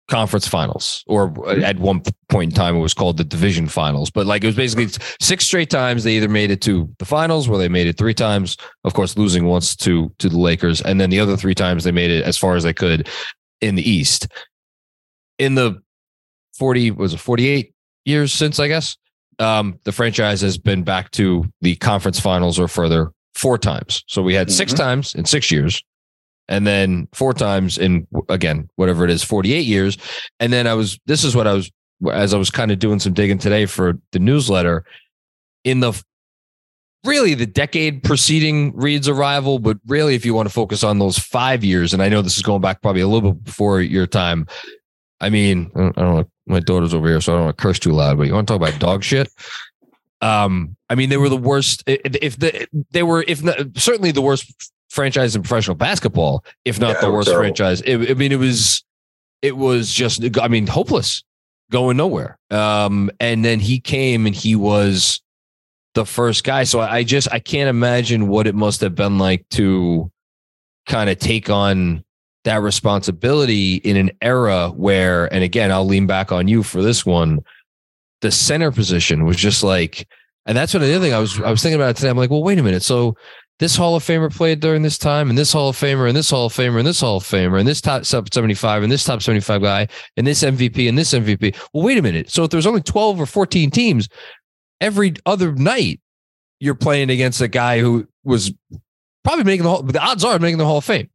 conference 0.09 0.47
finals 0.47 1.03
or 1.07 1.49
at 1.63 1.79
one 1.79 2.03
point 2.29 2.53
in 2.53 2.55
time 2.55 2.77
it 2.77 2.81
was 2.81 2.93
called 2.93 3.17
the 3.17 3.25
division 3.25 3.67
finals. 3.67 4.11
But 4.11 4.27
like 4.27 4.45
it 4.45 4.47
was 4.47 4.57
basically 4.57 4.89
six 5.21 5.47
straight 5.47 5.71
times 5.71 6.05
they 6.05 6.17
either 6.17 6.29
made 6.29 6.51
it 6.51 6.61
to 6.63 6.91
the 6.99 7.07
finals 7.07 7.49
where 7.49 7.59
they 7.59 7.69
made 7.69 7.87
it 7.87 7.97
three 7.97 8.15
times. 8.15 8.57
Of 8.85 8.93
course 8.93 9.17
losing 9.17 9.47
once 9.47 9.75
to 9.77 10.13
to 10.19 10.29
the 10.29 10.39
lakers 10.39 10.83
and 10.83 11.01
then 11.01 11.11
the 11.11 11.21
other 11.21 11.37
three 11.37 11.55
times 11.55 11.85
they 11.85 11.93
made 11.93 12.11
it 12.11 12.25
as 12.25 12.37
far 12.37 12.55
as 12.55 12.65
they 12.65 12.75
could 12.75 13.09
in 13.61 13.77
the 13.77 13.89
east. 13.89 14.29
In 15.39 15.55
the 15.55 15.81
40 16.59 16.93
was 16.93 17.15
it 17.15 17.19
48 17.19 17.73
years 18.05 18.33
since 18.33 18.61
i 18.61 18.69
guess? 18.69 18.97
Um 19.39 19.79
the 19.85 19.93
franchise 19.93 20.43
has 20.43 20.59
been 20.59 20.83
back 20.83 21.11
to 21.13 21.47
the 21.63 21.77
conference 21.77 22.21
finals 22.21 22.59
or 22.59 22.69
further 22.69 23.11
four 23.35 23.57
times. 23.57 24.05
So 24.07 24.23
we 24.23 24.35
had 24.35 24.49
mm-hmm. 24.49 24.55
six 24.55 24.75
times 24.75 25.15
in 25.15 25.25
six 25.25 25.51
years 25.51 25.83
and 26.49 26.67
then 26.67 27.09
four 27.13 27.33
times 27.33 27.79
in 27.79 28.07
again 28.29 28.69
whatever 28.77 29.05
it 29.05 29.11
is 29.11 29.23
48 29.23 29.65
years. 29.65 29.97
And 30.41 30.53
then 30.53 30.67
i 30.67 30.75
was 30.75 30.99
this 31.07 31.25
is 31.25 31.35
what 31.35 31.47
i 31.47 31.53
was 31.53 31.71
as 32.13 32.35
i 32.35 32.39
was 32.39 32.51
kind 32.51 32.71
of 32.71 32.79
doing 32.79 33.01
some 33.01 33.13
digging 33.13 33.39
today 33.39 33.67
for 33.67 33.99
the 34.13 34.19
newsletter. 34.19 34.85
In 35.65 35.81
the 35.81 36.01
really 37.05 37.35
the 37.35 37.47
decade 37.47 38.03
preceding 38.03 38.75
reed's 38.77 39.09
arrival 39.09 39.59
but 39.59 39.77
really 39.87 40.15
if 40.15 40.25
you 40.25 40.33
want 40.33 40.49
to 40.49 40.53
focus 40.53 40.83
on 40.83 40.99
those 40.99 41.19
five 41.19 41.63
years 41.63 41.93
and 41.93 42.03
i 42.03 42.09
know 42.09 42.23
this 42.23 42.37
is 42.37 42.43
going 42.43 42.63
back 42.63 42.81
probably 42.81 43.03
a 43.03 43.09
little 43.09 43.33
bit 43.33 43.45
before 43.45 43.81
your 43.81 44.07
time. 44.07 44.47
I 45.21 45.31
mean 45.31 45.71
i 45.75 45.81
don't 45.81 45.97
know 45.97 46.25
my 46.47 46.61
daughter's 46.61 46.93
over 46.93 47.09
here 47.09 47.21
so 47.21 47.33
i 47.33 47.37
don't 47.37 47.45
want 47.47 47.57
to 47.57 47.63
curse 47.63 47.79
too 47.79 47.93
loud 47.93 48.19
but 48.19 48.27
you 48.27 48.35
want 48.35 48.47
to 48.49 48.55
talk 48.57 48.69
about 48.69 48.81
dog 48.81 49.03
shit? 49.03 49.31
Um 50.21 50.77
i 50.91 50.95
mean 50.95 51.09
they 51.09 51.17
were 51.17 51.31
the 51.31 51.37
worst 51.37 51.83
if 51.87 52.39
the 52.39 52.67
they 52.91 53.03
were 53.03 53.25
if 53.27 53.43
not, 53.43 53.57
certainly 53.77 54.11
the 54.11 54.23
worst 54.23 54.73
franchise 54.95 55.35
in 55.35 55.43
professional 55.43 55.75
basketball, 55.75 56.45
if 56.65 56.79
not 56.79 56.95
yeah, 56.95 57.01
the 57.01 57.11
worst 57.11 57.33
franchise. 57.33 57.81
It, 57.83 58.11
I 58.11 58.15
mean, 58.15 58.33
it 58.33 58.39
was 58.39 58.85
it 59.43 59.57
was 59.57 59.93
just 59.93 60.25
I 60.39 60.49
mean 60.49 60.67
hopeless, 60.67 61.25
going 61.71 61.97
nowhere. 61.97 62.39
Um, 62.51 63.11
and 63.21 63.45
then 63.45 63.61
he 63.61 63.81
came 63.81 64.27
and 64.27 64.35
he 64.35 64.57
was 64.57 65.21
the 65.95 66.07
first 66.07 66.45
guy. 66.45 66.65
So 66.65 66.81
I 66.81 67.03
just 67.03 67.31
I 67.33 67.41
can't 67.41 67.69
imagine 67.69 68.29
what 68.29 68.47
it 68.47 68.55
must 68.55 68.81
have 68.81 68.95
been 68.95 69.19
like 69.19 69.47
to 69.51 70.11
kind 70.87 71.11
of 71.11 71.19
take 71.19 71.51
on 71.51 72.05
that 72.45 72.61
responsibility 72.63 73.77
in 73.77 73.97
an 73.97 74.11
era 74.21 74.69
where, 74.69 75.33
and 75.33 75.43
again, 75.43 75.73
I'll 75.73 75.87
lean 75.87 76.07
back 76.07 76.31
on 76.31 76.47
you 76.47 76.63
for 76.63 76.83
this 76.83 77.05
one. 77.05 77.41
The 78.21 78.31
center 78.31 78.71
position 78.71 79.25
was 79.25 79.37
just 79.37 79.63
like, 79.63 80.07
and 80.47 80.57
that's 80.57 80.75
what 80.75 80.81
the 80.81 80.95
other 80.95 81.05
thing 81.05 81.15
I 81.15 81.19
was 81.19 81.41
I 81.41 81.51
was 81.51 81.63
thinking 81.63 81.81
about 81.81 81.91
it 81.91 81.97
today. 81.97 82.11
I'm 82.11 82.17
like, 82.17 82.31
well, 82.31 82.43
wait 82.43 82.59
a 82.59 82.63
minute. 82.63 82.83
So 82.83 83.17
this 83.61 83.77
Hall 83.77 83.95
of 83.95 84.03
Famer 84.03 84.35
played 84.35 84.61
during 84.61 84.83
this 84.83 84.99
time, 84.99 85.31
and 85.31 85.39
this 85.39 85.53
Hall 85.53 85.69
of 85.69 85.77
Famer, 85.77 86.09
and 86.09 86.17
this 86.17 86.31
Hall 86.31 86.47
of 86.47 86.53
Famer, 86.53 86.79
and 86.79 86.87
this 86.87 87.01
Hall 87.01 87.19
of 87.19 87.23
Famer, 87.23 87.59
and 87.59 87.69
this 87.69 87.81
top 87.81 88.05
75, 88.05 88.83
and 88.83 88.91
this 88.91 89.05
top 89.05 89.23
75 89.23 89.63
guy, 89.63 89.89
and 90.17 90.27
this 90.27 90.43
MVP, 90.43 90.89
and 90.89 90.99
this 90.99 91.13
MVP. 91.13 91.57
Well, 91.73 91.85
wait 91.85 91.99
a 91.99 92.03
minute. 92.03 92.31
So 92.31 92.45
if 92.45 92.51
there's 92.51 92.67
only 92.67 92.83
12 92.83 93.21
or 93.21 93.27
14 93.27 93.71
teams, 93.71 94.09
every 94.81 95.15
other 95.25 95.53
night 95.53 96.01
you're 96.59 96.75
playing 96.75 97.11
against 97.11 97.41
a 97.41 97.49
guy 97.49 97.79
who 97.79 98.09
was 98.25 98.53
probably 99.23 99.45
making 99.45 99.65
the 99.65 99.71
Hall, 99.71 99.83
the 99.83 100.03
odds 100.03 100.25
are 100.25 100.39
making 100.39 100.59
the 100.59 100.67
Hall 100.67 100.79
of 100.79 100.85
Fame. 100.85 101.09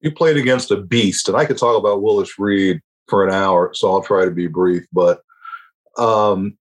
You 0.00 0.10
played 0.10 0.36
against 0.36 0.70
a 0.72 0.76
beast, 0.76 1.28
and 1.28 1.36
I 1.36 1.44
could 1.44 1.58
talk 1.58 1.78
about 1.78 2.02
Willis 2.02 2.38
Reed 2.38 2.80
for 3.08 3.24
an 3.24 3.32
hour, 3.32 3.72
so 3.72 3.92
I'll 3.92 4.02
try 4.02 4.24
to 4.24 4.30
be 4.32 4.48
brief. 4.48 4.84
But 4.92 5.22
um, 5.96 6.58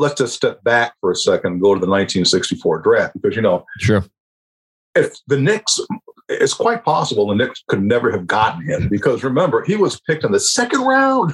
let's 0.00 0.14
just 0.14 0.34
step 0.34 0.64
back 0.64 0.94
for 1.00 1.10
a 1.10 1.14
second 1.14 1.52
and 1.52 1.60
go 1.60 1.74
to 1.74 1.80
the 1.80 1.86
1964 1.86 2.78
draft 2.80 3.12
because 3.14 3.36
you 3.36 3.42
know 3.42 3.64
sure 3.78 4.04
if 4.94 5.14
the 5.28 5.38
Knicks 5.38 5.78
it's 6.28 6.54
quite 6.54 6.84
possible 6.84 7.28
the 7.28 7.34
Knicks 7.34 7.62
could 7.68 7.82
never 7.82 8.10
have 8.10 8.26
gotten 8.26 8.64
him 8.64 8.88
because 8.88 9.22
remember 9.22 9.62
he 9.64 9.76
was 9.76 10.00
picked 10.00 10.24
in 10.24 10.32
the 10.32 10.40
second 10.40 10.80
round. 10.82 11.32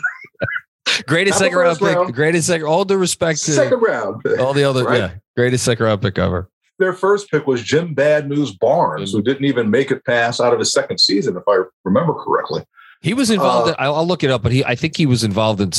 greatest 1.07 1.39
second 1.39 1.59
round 1.59 1.79
pick, 1.79 1.97
round. 1.97 2.15
greatest 2.15 2.47
second. 2.47 2.67
All 2.67 2.85
due 2.85 2.97
respect 2.97 3.43
to 3.45 3.53
second 3.53 3.81
round, 3.81 4.23
all 4.39 4.53
the 4.53 4.65
other 4.65 4.85
right? 4.85 4.99
yeah, 4.99 5.11
greatest 5.37 5.65
second 5.65 5.85
round 5.85 6.03
pick 6.03 6.19
ever. 6.19 6.49
Their 6.79 6.93
first 6.93 7.31
pick 7.31 7.47
was 7.47 7.63
Jim 7.63 7.95
Bad 7.95 8.29
News 8.29 8.53
Barnes, 8.53 9.13
who 9.13 9.23
didn't 9.23 9.47
even 9.47 9.71
make 9.71 9.91
it 9.91 10.05
past 10.05 10.41
out 10.41 10.53
of 10.53 10.59
his 10.59 10.73
second 10.73 11.01
season, 11.01 11.37
if 11.37 11.43
I 11.49 11.63
remember 11.85 12.13
correctly. 12.13 12.65
He 13.01 13.15
was 13.15 13.31
involved. 13.31 13.71
Uh, 13.71 13.77
in, 13.79 13.87
I'll 13.87 14.07
look 14.07 14.25
it 14.25 14.31
up, 14.31 14.43
but 14.43 14.53
he 14.53 14.65
I 14.65 14.75
think 14.75 14.97
he 14.97 15.07
was 15.07 15.25
involved 15.25 15.61
in 15.61 15.71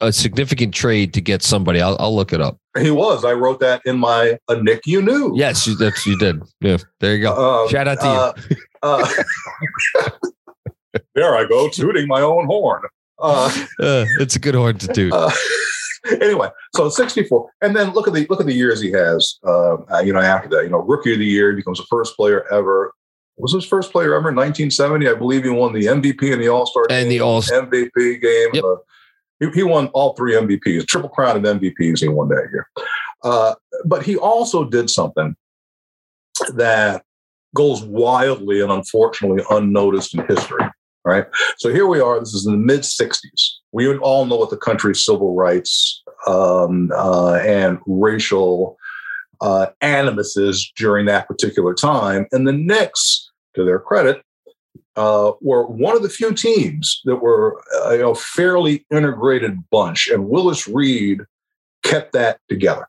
a 0.00 0.12
significant 0.12 0.74
trade 0.74 1.12
to 1.14 1.20
get 1.20 1.42
somebody. 1.42 1.80
I'll, 1.80 1.96
I'll 1.98 2.14
look 2.14 2.32
it 2.32 2.40
up. 2.40 2.58
He 2.78 2.90
was. 2.90 3.24
I 3.24 3.32
wrote 3.32 3.60
that 3.60 3.82
in 3.84 3.98
my 3.98 4.38
a 4.48 4.56
Knick 4.56 4.82
you 4.86 5.02
knew. 5.02 5.32
Yes, 5.34 5.66
you, 5.66 5.74
that's 5.76 6.06
you 6.06 6.18
did. 6.18 6.42
Yeah, 6.60 6.78
there 7.00 7.14
you 7.16 7.22
go. 7.22 7.64
Uh, 7.64 7.68
Shout 7.68 7.88
out 7.88 8.00
to 8.00 8.06
uh, 8.06 8.32
you. 8.48 8.56
Uh, 8.82 9.08
there 11.14 11.36
I 11.36 11.44
go, 11.44 11.68
tooting 11.68 12.06
my 12.06 12.20
own 12.20 12.46
horn. 12.46 12.82
Uh, 13.18 13.46
uh, 13.80 14.06
it's 14.18 14.36
a 14.36 14.38
good 14.38 14.54
horn 14.54 14.78
to 14.78 14.88
toot. 14.88 15.12
Uh, 15.12 15.30
anyway, 16.22 16.48
so 16.74 16.88
64, 16.88 17.50
and 17.60 17.76
then 17.76 17.92
look 17.92 18.08
at 18.08 18.14
the 18.14 18.26
look 18.30 18.40
at 18.40 18.46
the 18.46 18.54
years 18.54 18.80
he 18.80 18.90
has. 18.92 19.38
you 19.44 20.12
know, 20.12 20.20
after 20.20 20.48
that, 20.48 20.62
you 20.62 20.70
know, 20.70 20.78
rookie 20.78 21.12
of 21.12 21.18
the 21.18 21.26
year 21.26 21.52
becomes 21.54 21.78
the 21.78 21.86
first 21.90 22.16
player 22.16 22.50
ever 22.52 22.94
was 23.40 23.52
his 23.52 23.64
first 23.64 23.90
player 23.90 24.14
ever 24.14 24.28
in 24.28 24.36
1970. 24.36 25.08
I 25.08 25.14
believe 25.14 25.44
he 25.44 25.50
won 25.50 25.72
the 25.72 25.86
MVP 25.86 26.30
in 26.30 26.40
the 26.40 26.48
All 26.48 26.66
Star 26.66 26.86
and 26.90 27.10
the 27.10 27.20
All 27.20 27.42
MVP 27.42 28.20
game. 28.20 28.50
Yep. 28.52 28.64
He, 29.40 29.50
he 29.50 29.62
won 29.62 29.88
all 29.88 30.14
three 30.14 30.34
MVPs, 30.34 30.86
triple 30.86 31.08
crown 31.08 31.36
of 31.36 31.42
MVPs 31.42 32.00
he 32.00 32.08
won 32.08 32.28
that 32.28 32.48
year. 32.52 32.68
Uh, 33.24 33.54
but 33.84 34.02
he 34.02 34.16
also 34.16 34.64
did 34.64 34.88
something 34.88 35.34
that 36.54 37.04
goes 37.54 37.82
wildly 37.82 38.60
and 38.60 38.70
unfortunately 38.70 39.42
unnoticed 39.50 40.14
in 40.14 40.26
history. 40.26 40.64
Right. 41.02 41.24
So 41.56 41.72
here 41.72 41.86
we 41.86 41.98
are. 41.98 42.20
This 42.20 42.34
is 42.34 42.46
in 42.46 42.52
the 42.52 42.58
mid 42.58 42.80
60s. 42.80 43.50
We 43.72 43.96
all 43.98 44.26
know 44.26 44.36
what 44.36 44.50
the 44.50 44.58
country's 44.58 45.02
civil 45.02 45.34
rights 45.34 46.02
um, 46.26 46.90
uh, 46.94 47.36
and 47.36 47.78
racial 47.86 48.76
uh, 49.40 49.68
animuses 49.80 50.60
during 50.76 51.06
that 51.06 51.26
particular 51.26 51.72
time. 51.72 52.26
And 52.32 52.46
the 52.46 52.52
Knicks, 52.52 53.30
to 53.54 53.64
their 53.64 53.78
credit, 53.78 54.22
uh, 54.96 55.32
were 55.40 55.66
one 55.66 55.96
of 55.96 56.02
the 56.02 56.08
few 56.08 56.34
teams 56.34 57.00
that 57.04 57.16
were 57.16 57.62
uh, 57.74 58.10
a 58.10 58.14
fairly 58.14 58.84
integrated 58.90 59.58
bunch, 59.70 60.08
and 60.08 60.28
Willis 60.28 60.66
Reed 60.68 61.20
kept 61.82 62.12
that 62.12 62.40
together. 62.48 62.88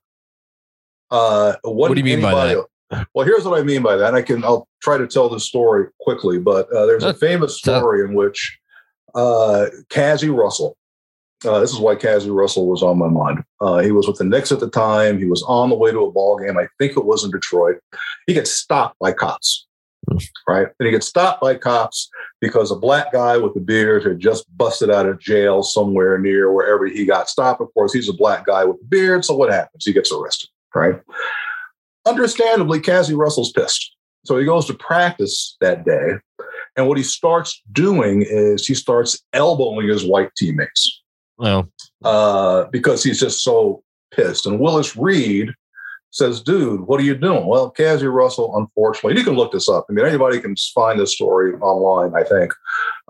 Uh, 1.09 1.55
what 1.63 1.93
do 1.93 1.97
you 1.97 2.03
mean 2.03 2.21
by 2.21 2.53
that? 2.53 2.65
Well, 3.13 3.25
here's 3.25 3.45
what 3.45 3.59
I 3.59 3.63
mean 3.63 3.81
by 3.81 3.95
that. 3.95 4.15
I 4.15 4.21
can 4.21 4.43
I'll 4.43 4.67
try 4.81 4.97
to 4.97 5.07
tell 5.07 5.29
this 5.29 5.45
story 5.45 5.87
quickly, 6.01 6.39
but 6.39 6.71
uh, 6.73 6.85
there's 6.85 7.03
a 7.03 7.13
famous 7.13 7.57
story 7.57 8.03
in 8.03 8.13
which 8.13 8.59
uh, 9.15 9.67
Cazzie 9.89 10.29
Russell. 10.29 10.77
Uh, 11.45 11.59
this 11.59 11.71
is 11.71 11.79
why 11.79 11.95
Cazzie 11.95 12.29
Russell 12.29 12.67
was 12.67 12.83
on 12.83 12.99
my 12.99 13.07
mind. 13.07 13.43
Uh, 13.61 13.79
he 13.79 13.91
was 13.91 14.07
with 14.07 14.17
the 14.17 14.23
Knicks 14.23 14.51
at 14.51 14.59
the 14.59 14.69
time. 14.69 15.17
He 15.17 15.25
was 15.25 15.41
on 15.43 15.69
the 15.69 15.75
way 15.75 15.91
to 15.91 16.01
a 16.01 16.11
ball 16.11 16.37
game. 16.37 16.57
I 16.57 16.67
think 16.77 16.95
it 16.95 17.05
was 17.05 17.23
in 17.23 17.31
Detroit. 17.31 17.79
He 18.27 18.33
gets 18.33 18.51
stopped 18.51 18.99
by 18.99 19.11
cops 19.11 19.67
right? 20.47 20.67
And 20.79 20.85
he 20.85 20.91
gets 20.91 21.07
stopped 21.07 21.41
by 21.41 21.55
cops 21.55 22.09
because 22.39 22.71
a 22.71 22.75
black 22.75 23.11
guy 23.11 23.37
with 23.37 23.55
a 23.55 23.59
beard 23.59 24.05
had 24.05 24.19
just 24.19 24.45
busted 24.57 24.89
out 24.89 25.05
of 25.05 25.19
jail 25.19 25.63
somewhere 25.63 26.17
near 26.17 26.51
wherever 26.51 26.85
he 26.85 27.05
got 27.05 27.29
stopped. 27.29 27.61
Of 27.61 27.73
course, 27.73 27.93
he's 27.93 28.09
a 28.09 28.13
black 28.13 28.45
guy 28.45 28.65
with 28.65 28.77
a 28.81 28.85
beard. 28.85 29.25
So 29.25 29.35
what 29.35 29.51
happens? 29.51 29.85
He 29.85 29.93
gets 29.93 30.11
arrested, 30.11 30.49
right? 30.75 30.99
Understandably, 32.05 32.79
Cazzie 32.79 33.13
Russell's 33.13 33.51
pissed. 33.51 33.95
So 34.25 34.37
he 34.37 34.45
goes 34.45 34.65
to 34.67 34.73
practice 34.73 35.57
that 35.61 35.85
day. 35.85 36.15
And 36.77 36.87
what 36.87 36.97
he 36.97 37.03
starts 37.03 37.61
doing 37.71 38.23
is 38.27 38.65
he 38.65 38.75
starts 38.75 39.21
elbowing 39.33 39.87
his 39.87 40.05
white 40.05 40.33
teammates. 40.37 41.01
Well, 41.37 41.69
uh, 42.03 42.65
because 42.65 43.03
he's 43.03 43.19
just 43.19 43.41
so 43.41 43.83
pissed. 44.11 44.45
And 44.45 44.59
Willis 44.59 44.95
Reed, 44.95 45.53
says, 46.11 46.41
dude, 46.41 46.81
what 46.81 46.99
are 46.99 47.03
you 47.03 47.15
doing? 47.15 47.47
Well, 47.47 47.71
Cazzie 47.71 48.05
Russell, 48.07 48.55
unfortunately, 48.57 49.17
you 49.17 49.23
can 49.23 49.35
look 49.35 49.51
this 49.51 49.69
up. 49.69 49.85
I 49.89 49.93
mean, 49.93 50.05
anybody 50.05 50.39
can 50.39 50.55
find 50.75 50.99
this 50.99 51.15
story 51.15 51.53
online, 51.55 52.13
I 52.13 52.27
think. 52.27 52.53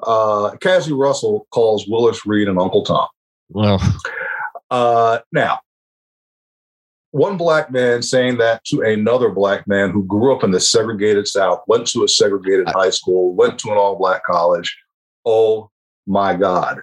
Uh, 0.04 0.52
Cazzie 0.58 0.94
Russell 0.94 1.48
calls 1.52 1.88
Willis 1.88 2.26
Reed 2.26 2.48
and 2.48 2.60
Uncle 2.60 2.84
Tom. 2.84 3.08
Well, 3.50 3.82
uh, 4.70 5.20
now, 5.32 5.60
one 7.10 7.38
black 7.38 7.72
man 7.72 8.02
saying 8.02 8.38
that 8.38 8.64
to 8.66 8.82
another 8.82 9.30
black 9.30 9.68
man 9.68 9.90
who 9.90 10.06
grew 10.06 10.34
up 10.34 10.44
in 10.44 10.52
the 10.52 10.60
segregated 10.60 11.28
South, 11.28 11.62
went 11.68 11.88
to 11.88 12.04
a 12.04 12.08
segregated 12.08 12.70
high 12.70 12.92
school, 12.92 13.34
went 13.34 13.60
to 13.60 13.72
an 13.72 13.78
all 13.78 13.98
black 13.98 14.24
college. 14.24 14.78
Oh 15.26 15.70
my 16.08 16.36
God. 16.36 16.82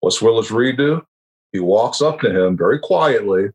What's 0.00 0.22
Willis 0.22 0.50
Reed 0.50 0.78
do? 0.78 1.02
He 1.52 1.60
walks 1.60 2.00
up 2.00 2.20
to 2.20 2.30
him 2.30 2.56
very 2.56 2.78
quietly 2.78 3.50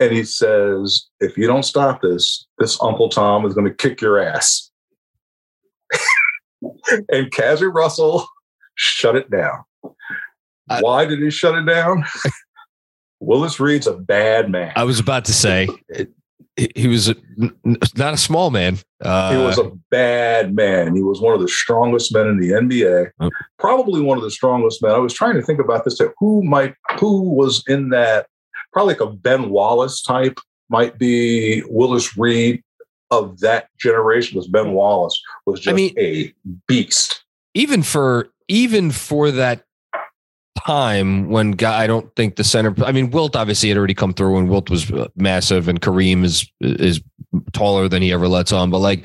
and 0.00 0.12
he 0.12 0.24
says, 0.24 1.06
if 1.20 1.36
you 1.36 1.46
don't 1.46 1.64
stop 1.64 2.02
this, 2.02 2.46
this 2.58 2.80
Uncle 2.80 3.08
Tom 3.08 3.44
is 3.44 3.54
going 3.54 3.66
to 3.66 3.74
kick 3.74 4.00
your 4.00 4.18
ass. 4.18 4.70
and 7.10 7.30
Cazzie 7.32 7.66
Russell 7.66 8.26
shut 8.74 9.16
it 9.16 9.30
down. 9.30 9.64
Why 10.80 11.04
did 11.04 11.20
he 11.20 11.30
shut 11.30 11.56
it 11.56 11.66
down? 11.66 12.04
Willis 13.20 13.58
Reed's 13.58 13.86
a 13.86 13.94
bad 13.94 14.50
man. 14.50 14.72
I 14.76 14.84
was 14.84 15.00
about 15.00 15.24
to 15.24 15.32
say 15.32 15.68
he 16.74 16.88
was 16.88 17.08
a, 17.08 17.16
not 17.96 18.14
a 18.14 18.16
small 18.16 18.50
man. 18.50 18.78
Uh, 19.00 19.32
he 19.32 19.38
was 19.38 19.58
a 19.58 19.70
bad 19.90 20.54
man. 20.54 20.94
He 20.94 21.02
was 21.02 21.20
one 21.20 21.34
of 21.34 21.40
the 21.40 21.48
strongest 21.48 22.12
men 22.12 22.26
in 22.26 22.38
the 22.38 22.50
NBA. 22.50 23.10
Okay. 23.20 23.36
Probably 23.58 24.00
one 24.00 24.18
of 24.18 24.24
the 24.24 24.30
strongest 24.30 24.82
men. 24.82 24.92
I 24.92 24.98
was 24.98 25.14
trying 25.14 25.34
to 25.34 25.42
think 25.42 25.60
about 25.60 25.84
this. 25.84 26.00
Who 26.18 26.42
might 26.42 26.74
who 26.98 27.22
was 27.22 27.62
in 27.68 27.90
that? 27.90 28.26
Probably 28.78 28.94
like 28.94 29.00
a 29.00 29.12
Ben 29.12 29.50
Wallace 29.50 30.02
type. 30.02 30.38
Might 30.68 31.00
be 31.00 31.64
Willis 31.66 32.16
Reed 32.16 32.62
of 33.10 33.40
that 33.40 33.76
generation. 33.76 34.36
Was 34.36 34.46
Ben 34.46 34.70
Wallace 34.70 35.20
was 35.46 35.58
just 35.58 35.72
I 35.72 35.74
mean, 35.74 35.94
a 35.98 36.32
beast. 36.68 37.24
Even 37.54 37.82
for 37.82 38.28
even 38.46 38.92
for 38.92 39.32
that 39.32 39.64
time 40.64 41.28
when 41.28 41.50
guy, 41.50 41.82
I 41.82 41.88
don't 41.88 42.14
think 42.14 42.36
the 42.36 42.44
center. 42.44 42.72
I 42.84 42.92
mean, 42.92 43.10
Wilt 43.10 43.34
obviously 43.34 43.68
had 43.68 43.78
already 43.78 43.94
come 43.94 44.14
through, 44.14 44.38
and 44.38 44.48
Wilt 44.48 44.70
was 44.70 44.92
uh, 44.92 45.08
massive, 45.16 45.66
and 45.66 45.80
Kareem 45.80 46.22
is 46.22 46.48
is 46.60 47.02
taller 47.52 47.88
than 47.88 48.00
he 48.00 48.12
ever 48.12 48.28
lets 48.28 48.52
on. 48.52 48.70
But 48.70 48.78
like, 48.78 49.04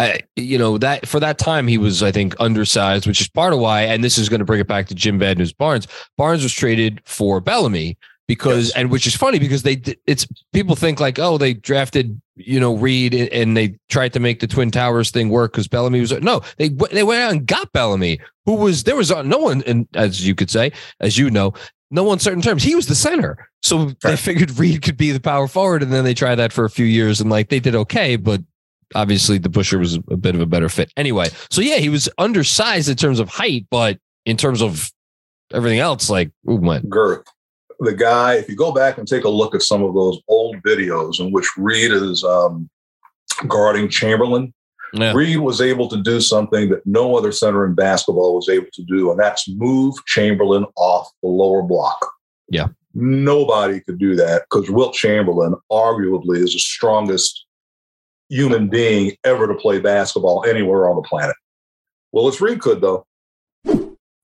I, 0.00 0.18
you 0.34 0.58
know 0.58 0.78
that 0.78 1.06
for 1.06 1.20
that 1.20 1.38
time 1.38 1.68
he 1.68 1.78
was, 1.78 2.02
I 2.02 2.10
think, 2.10 2.34
undersized, 2.40 3.06
which 3.06 3.20
is 3.20 3.28
part 3.28 3.52
of 3.52 3.60
why. 3.60 3.82
And 3.82 4.02
this 4.02 4.18
is 4.18 4.28
going 4.28 4.40
to 4.40 4.44
bring 4.44 4.58
it 4.58 4.66
back 4.66 4.88
to 4.88 4.96
Jim 4.96 5.16
Bad 5.16 5.38
News 5.38 5.52
Barnes. 5.52 5.86
Barnes 6.18 6.42
was 6.42 6.52
traded 6.52 7.00
for 7.04 7.40
Bellamy 7.40 7.96
because 8.28 8.68
yes. 8.68 8.76
and 8.76 8.90
which 8.90 9.06
is 9.06 9.16
funny 9.16 9.38
because 9.38 9.62
they 9.62 9.82
it's 10.06 10.26
people 10.52 10.76
think 10.76 11.00
like 11.00 11.18
oh 11.18 11.38
they 11.38 11.54
drafted 11.54 12.20
you 12.36 12.60
know 12.60 12.76
Reed 12.76 13.14
and 13.14 13.56
they 13.56 13.76
tried 13.88 14.12
to 14.12 14.20
make 14.20 14.40
the 14.40 14.46
Twin 14.46 14.70
Towers 14.70 15.10
thing 15.10 15.28
work 15.28 15.52
because 15.52 15.68
Bellamy 15.68 16.00
was 16.00 16.12
no 16.20 16.40
they 16.56 16.68
they 16.68 17.02
went 17.02 17.22
out 17.22 17.32
and 17.32 17.46
got 17.46 17.72
Bellamy 17.72 18.20
who 18.46 18.54
was 18.54 18.84
there 18.84 18.96
was 18.96 19.10
uh, 19.10 19.22
no 19.22 19.38
one 19.38 19.62
and 19.66 19.86
as 19.94 20.26
you 20.26 20.34
could 20.34 20.50
say 20.50 20.72
as 21.00 21.18
you 21.18 21.30
know 21.30 21.52
no 21.90 22.10
uncertain 22.10 22.40
terms. 22.40 22.62
He 22.62 22.74
was 22.74 22.86
the 22.86 22.94
center. 22.94 23.50
So 23.60 23.78
right. 23.78 23.96
they 24.02 24.16
figured 24.16 24.58
Reed 24.58 24.80
could 24.80 24.96
be 24.96 25.10
the 25.10 25.20
power 25.20 25.46
forward 25.46 25.82
and 25.82 25.92
then 25.92 26.04
they 26.04 26.14
tried 26.14 26.36
that 26.36 26.52
for 26.52 26.64
a 26.64 26.70
few 26.70 26.86
years 26.86 27.20
and 27.20 27.28
like 27.28 27.48
they 27.48 27.60
did 27.60 27.74
okay 27.74 28.16
but 28.16 28.40
obviously 28.94 29.38
DeBusschere 29.38 29.78
was 29.78 29.98
a 30.10 30.16
bit 30.16 30.34
of 30.34 30.40
a 30.40 30.46
better 30.46 30.68
fit. 30.68 30.92
Anyway 30.96 31.26
so 31.50 31.60
yeah 31.60 31.76
he 31.76 31.88
was 31.88 32.08
undersized 32.18 32.88
in 32.88 32.96
terms 32.96 33.20
of 33.20 33.28
height 33.28 33.66
but 33.70 33.98
in 34.24 34.36
terms 34.36 34.62
of 34.62 34.90
everything 35.52 35.80
else 35.80 36.08
like 36.08 36.30
ooh, 36.48 36.56
went? 36.56 36.88
Girth 36.88 37.26
the 37.80 37.94
guy, 37.94 38.34
if 38.34 38.48
you 38.48 38.56
go 38.56 38.72
back 38.72 38.98
and 38.98 39.06
take 39.06 39.24
a 39.24 39.28
look 39.28 39.54
at 39.54 39.62
some 39.62 39.82
of 39.82 39.94
those 39.94 40.20
old 40.28 40.56
videos 40.62 41.20
in 41.20 41.30
which 41.30 41.48
Reed 41.56 41.92
is 41.92 42.24
um, 42.24 42.68
guarding 43.46 43.88
Chamberlain, 43.88 44.52
yeah. 44.94 45.12
Reed 45.12 45.38
was 45.38 45.60
able 45.60 45.88
to 45.88 46.02
do 46.02 46.20
something 46.20 46.68
that 46.68 46.86
no 46.86 47.16
other 47.16 47.32
center 47.32 47.64
in 47.64 47.74
basketball 47.74 48.34
was 48.34 48.48
able 48.48 48.66
to 48.74 48.82
do, 48.82 49.10
and 49.10 49.18
that's 49.18 49.48
move 49.48 49.94
Chamberlain 50.06 50.66
off 50.76 51.10
the 51.22 51.28
lower 51.28 51.62
block. 51.62 52.06
Yeah. 52.48 52.68
Nobody 52.94 53.80
could 53.80 53.98
do 53.98 54.14
that 54.16 54.42
because 54.50 54.70
Wilt 54.70 54.92
Chamberlain 54.94 55.54
arguably 55.70 56.38
is 56.38 56.52
the 56.52 56.58
strongest 56.58 57.46
human 58.28 58.68
being 58.68 59.16
ever 59.24 59.46
to 59.46 59.54
play 59.54 59.80
basketball 59.80 60.44
anywhere 60.46 60.88
on 60.88 60.96
the 60.96 61.02
planet. 61.02 61.36
Willis 62.12 62.40
Reed 62.42 62.60
could, 62.60 62.82
though. 62.82 63.06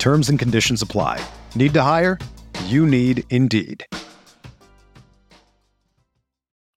Terms 0.00 0.30
and 0.30 0.38
conditions 0.38 0.82
apply. 0.82 1.24
Need 1.54 1.74
to 1.74 1.82
hire? 1.82 2.18
You 2.64 2.86
need 2.86 3.22
Indeed. 3.30 3.84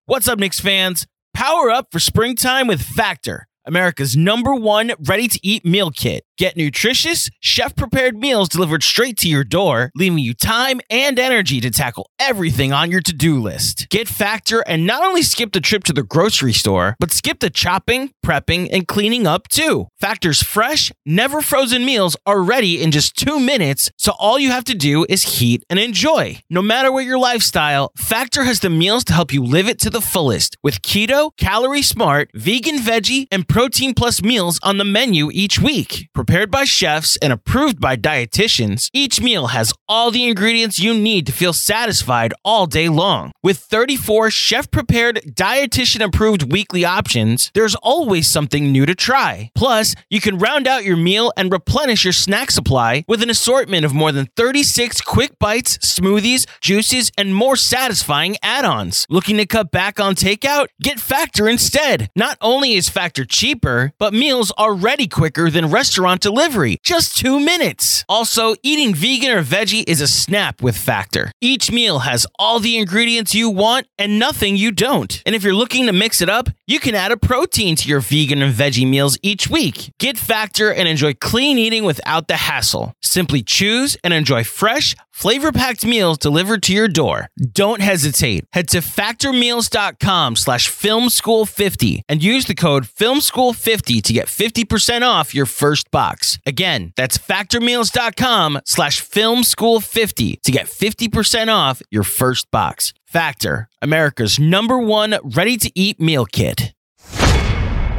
What's 0.04 0.28
up, 0.28 0.38
Knicks 0.38 0.60
fans? 0.60 1.06
Power 1.32 1.70
up 1.70 1.86
for 1.90 1.98
springtime 1.98 2.66
with 2.66 2.82
Factor, 2.82 3.46
America's 3.64 4.14
number 4.14 4.54
one 4.54 4.92
ready 5.08 5.26
to 5.26 5.40
eat 5.42 5.64
meal 5.64 5.90
kit. 5.90 6.24
Get 6.36 6.56
nutritious, 6.56 7.30
chef 7.38 7.76
prepared 7.76 8.16
meals 8.16 8.48
delivered 8.48 8.82
straight 8.82 9.16
to 9.18 9.28
your 9.28 9.44
door, 9.44 9.92
leaving 9.94 10.18
you 10.18 10.34
time 10.34 10.80
and 10.90 11.16
energy 11.16 11.60
to 11.60 11.70
tackle 11.70 12.10
everything 12.18 12.72
on 12.72 12.90
your 12.90 13.02
to 13.02 13.12
do 13.12 13.40
list. 13.40 13.88
Get 13.88 14.08
Factor 14.08 14.62
and 14.62 14.84
not 14.84 15.04
only 15.04 15.22
skip 15.22 15.52
the 15.52 15.60
trip 15.60 15.84
to 15.84 15.92
the 15.92 16.02
grocery 16.02 16.52
store, 16.52 16.96
but 16.98 17.12
skip 17.12 17.38
the 17.38 17.50
chopping, 17.50 18.10
prepping, 18.26 18.68
and 18.72 18.88
cleaning 18.88 19.28
up 19.28 19.46
too. 19.46 19.86
Factor's 20.00 20.42
fresh, 20.42 20.90
never 21.06 21.40
frozen 21.40 21.84
meals 21.84 22.16
are 22.26 22.42
ready 22.42 22.82
in 22.82 22.90
just 22.90 23.16
two 23.16 23.38
minutes, 23.38 23.88
so 23.96 24.12
all 24.18 24.36
you 24.36 24.50
have 24.50 24.64
to 24.64 24.74
do 24.74 25.06
is 25.08 25.38
heat 25.38 25.62
and 25.70 25.78
enjoy. 25.78 26.40
No 26.50 26.62
matter 26.62 26.90
what 26.90 27.04
your 27.04 27.18
lifestyle, 27.18 27.92
Factor 27.96 28.42
has 28.42 28.58
the 28.58 28.70
meals 28.70 29.04
to 29.04 29.12
help 29.12 29.32
you 29.32 29.44
live 29.44 29.68
it 29.68 29.78
to 29.78 29.90
the 29.90 30.00
fullest 30.00 30.56
with 30.64 30.82
keto, 30.82 31.30
calorie 31.36 31.80
smart, 31.80 32.28
vegan, 32.34 32.78
veggie, 32.78 33.28
and 33.30 33.46
protein 33.46 33.94
plus 33.94 34.20
meals 34.20 34.58
on 34.64 34.78
the 34.78 34.84
menu 34.84 35.30
each 35.32 35.60
week 35.60 36.08
Prepared 36.26 36.50
by 36.50 36.64
chefs 36.64 37.18
and 37.20 37.34
approved 37.34 37.78
by 37.78 37.96
dietitians, 37.96 38.88
each 38.94 39.20
meal 39.20 39.48
has 39.48 39.74
all 39.86 40.10
the 40.10 40.26
ingredients 40.26 40.78
you 40.78 40.94
need 40.94 41.26
to 41.26 41.32
feel 41.32 41.52
satisfied 41.52 42.32
all 42.42 42.64
day 42.64 42.88
long. 42.88 43.30
With 43.42 43.58
34 43.58 44.30
chef 44.30 44.70
prepared, 44.70 45.16
dietitian 45.26 46.02
approved 46.02 46.50
weekly 46.50 46.82
options, 46.82 47.50
there's 47.52 47.74
always 47.74 48.26
something 48.26 48.72
new 48.72 48.86
to 48.86 48.94
try. 48.94 49.50
Plus, 49.54 49.94
you 50.08 50.18
can 50.18 50.38
round 50.38 50.66
out 50.66 50.82
your 50.82 50.96
meal 50.96 51.30
and 51.36 51.52
replenish 51.52 52.04
your 52.06 52.14
snack 52.14 52.50
supply 52.50 53.04
with 53.06 53.22
an 53.22 53.28
assortment 53.28 53.84
of 53.84 53.92
more 53.92 54.10
than 54.10 54.30
36 54.34 55.02
quick 55.02 55.38
bites, 55.38 55.76
smoothies, 55.76 56.46
juices, 56.62 57.12
and 57.18 57.34
more 57.34 57.54
satisfying 57.54 58.38
add 58.42 58.64
ons. 58.64 59.04
Looking 59.10 59.36
to 59.36 59.44
cut 59.44 59.70
back 59.70 60.00
on 60.00 60.14
takeout? 60.14 60.68
Get 60.80 60.98
Factor 60.98 61.50
instead. 61.50 62.08
Not 62.16 62.38
only 62.40 62.72
is 62.72 62.88
Factor 62.88 63.26
cheaper, 63.26 63.92
but 63.98 64.14
meals 64.14 64.54
are 64.56 64.72
ready 64.72 65.06
quicker 65.06 65.50
than 65.50 65.70
restaurant 65.70 66.13
restaurant 66.14 66.20
delivery. 66.20 66.78
Just 66.82 67.16
two 67.16 67.40
minutes. 67.40 68.04
Also, 68.08 68.54
eating 68.62 68.94
vegan 68.94 69.30
or 69.30 69.42
veggie 69.42 69.84
is 69.88 70.00
a 70.00 70.06
snap 70.06 70.62
with 70.62 70.76
Factor. 70.76 71.30
Each 71.40 71.70
meal 71.70 72.00
has 72.00 72.26
all 72.38 72.60
the 72.60 72.76
ingredients 72.76 73.34
you 73.34 73.50
want 73.50 73.86
and 73.98 74.18
nothing 74.18 74.56
you 74.56 74.72
don't. 74.72 75.22
And 75.26 75.34
if 75.34 75.42
you're 75.42 75.54
looking 75.54 75.86
to 75.86 75.92
mix 75.92 76.20
it 76.20 76.28
up, 76.28 76.48
you 76.66 76.80
can 76.80 76.94
add 76.94 77.12
a 77.12 77.16
protein 77.16 77.76
to 77.76 77.88
your 77.88 78.00
vegan 78.00 78.42
and 78.42 78.54
veggie 78.54 78.88
meals 78.88 79.18
each 79.22 79.48
week. 79.48 79.92
Get 79.98 80.18
Factor 80.18 80.72
and 80.72 80.88
enjoy 80.88 81.14
clean 81.14 81.58
eating 81.58 81.84
without 81.84 82.28
the 82.28 82.36
hassle. 82.36 82.92
Simply 83.02 83.42
choose 83.42 83.96
and 84.04 84.14
enjoy 84.14 84.44
fresh, 84.44 84.94
flavor 85.14 85.52
packed 85.52 85.86
meals 85.86 86.18
delivered 86.18 86.62
to 86.64 86.72
your 86.72 86.88
door. 86.88 87.28
Don't 87.52 87.80
hesitate. 87.80 88.44
Head 88.52 88.68
to 88.70 88.78
factormeals.com 88.78 90.36
slash 90.36 90.68
filmschool50 90.68 92.02
and 92.08 92.22
use 92.22 92.46
the 92.46 92.54
code 92.54 92.84
filmschool50 92.84 94.02
to 94.02 94.12
get 94.12 94.26
50% 94.26 95.02
off 95.02 95.34
your 95.34 95.46
first 95.46 95.90
box. 95.90 96.38
Again, 96.44 96.92
that's 96.96 97.16
factormeals.com 97.16 98.60
slash 98.66 99.00
filmschool50 99.00 100.42
to 100.42 100.52
get 100.52 100.66
50% 100.66 101.48
off 101.48 101.80
your 101.90 102.02
first 102.02 102.50
box. 102.50 102.92
Factor, 103.06 103.68
America's 103.80 104.40
number 104.40 104.78
one 104.78 105.16
ready 105.22 105.56
to 105.58 105.70
eat 105.78 106.00
meal 106.00 106.26
kit. 106.26 106.74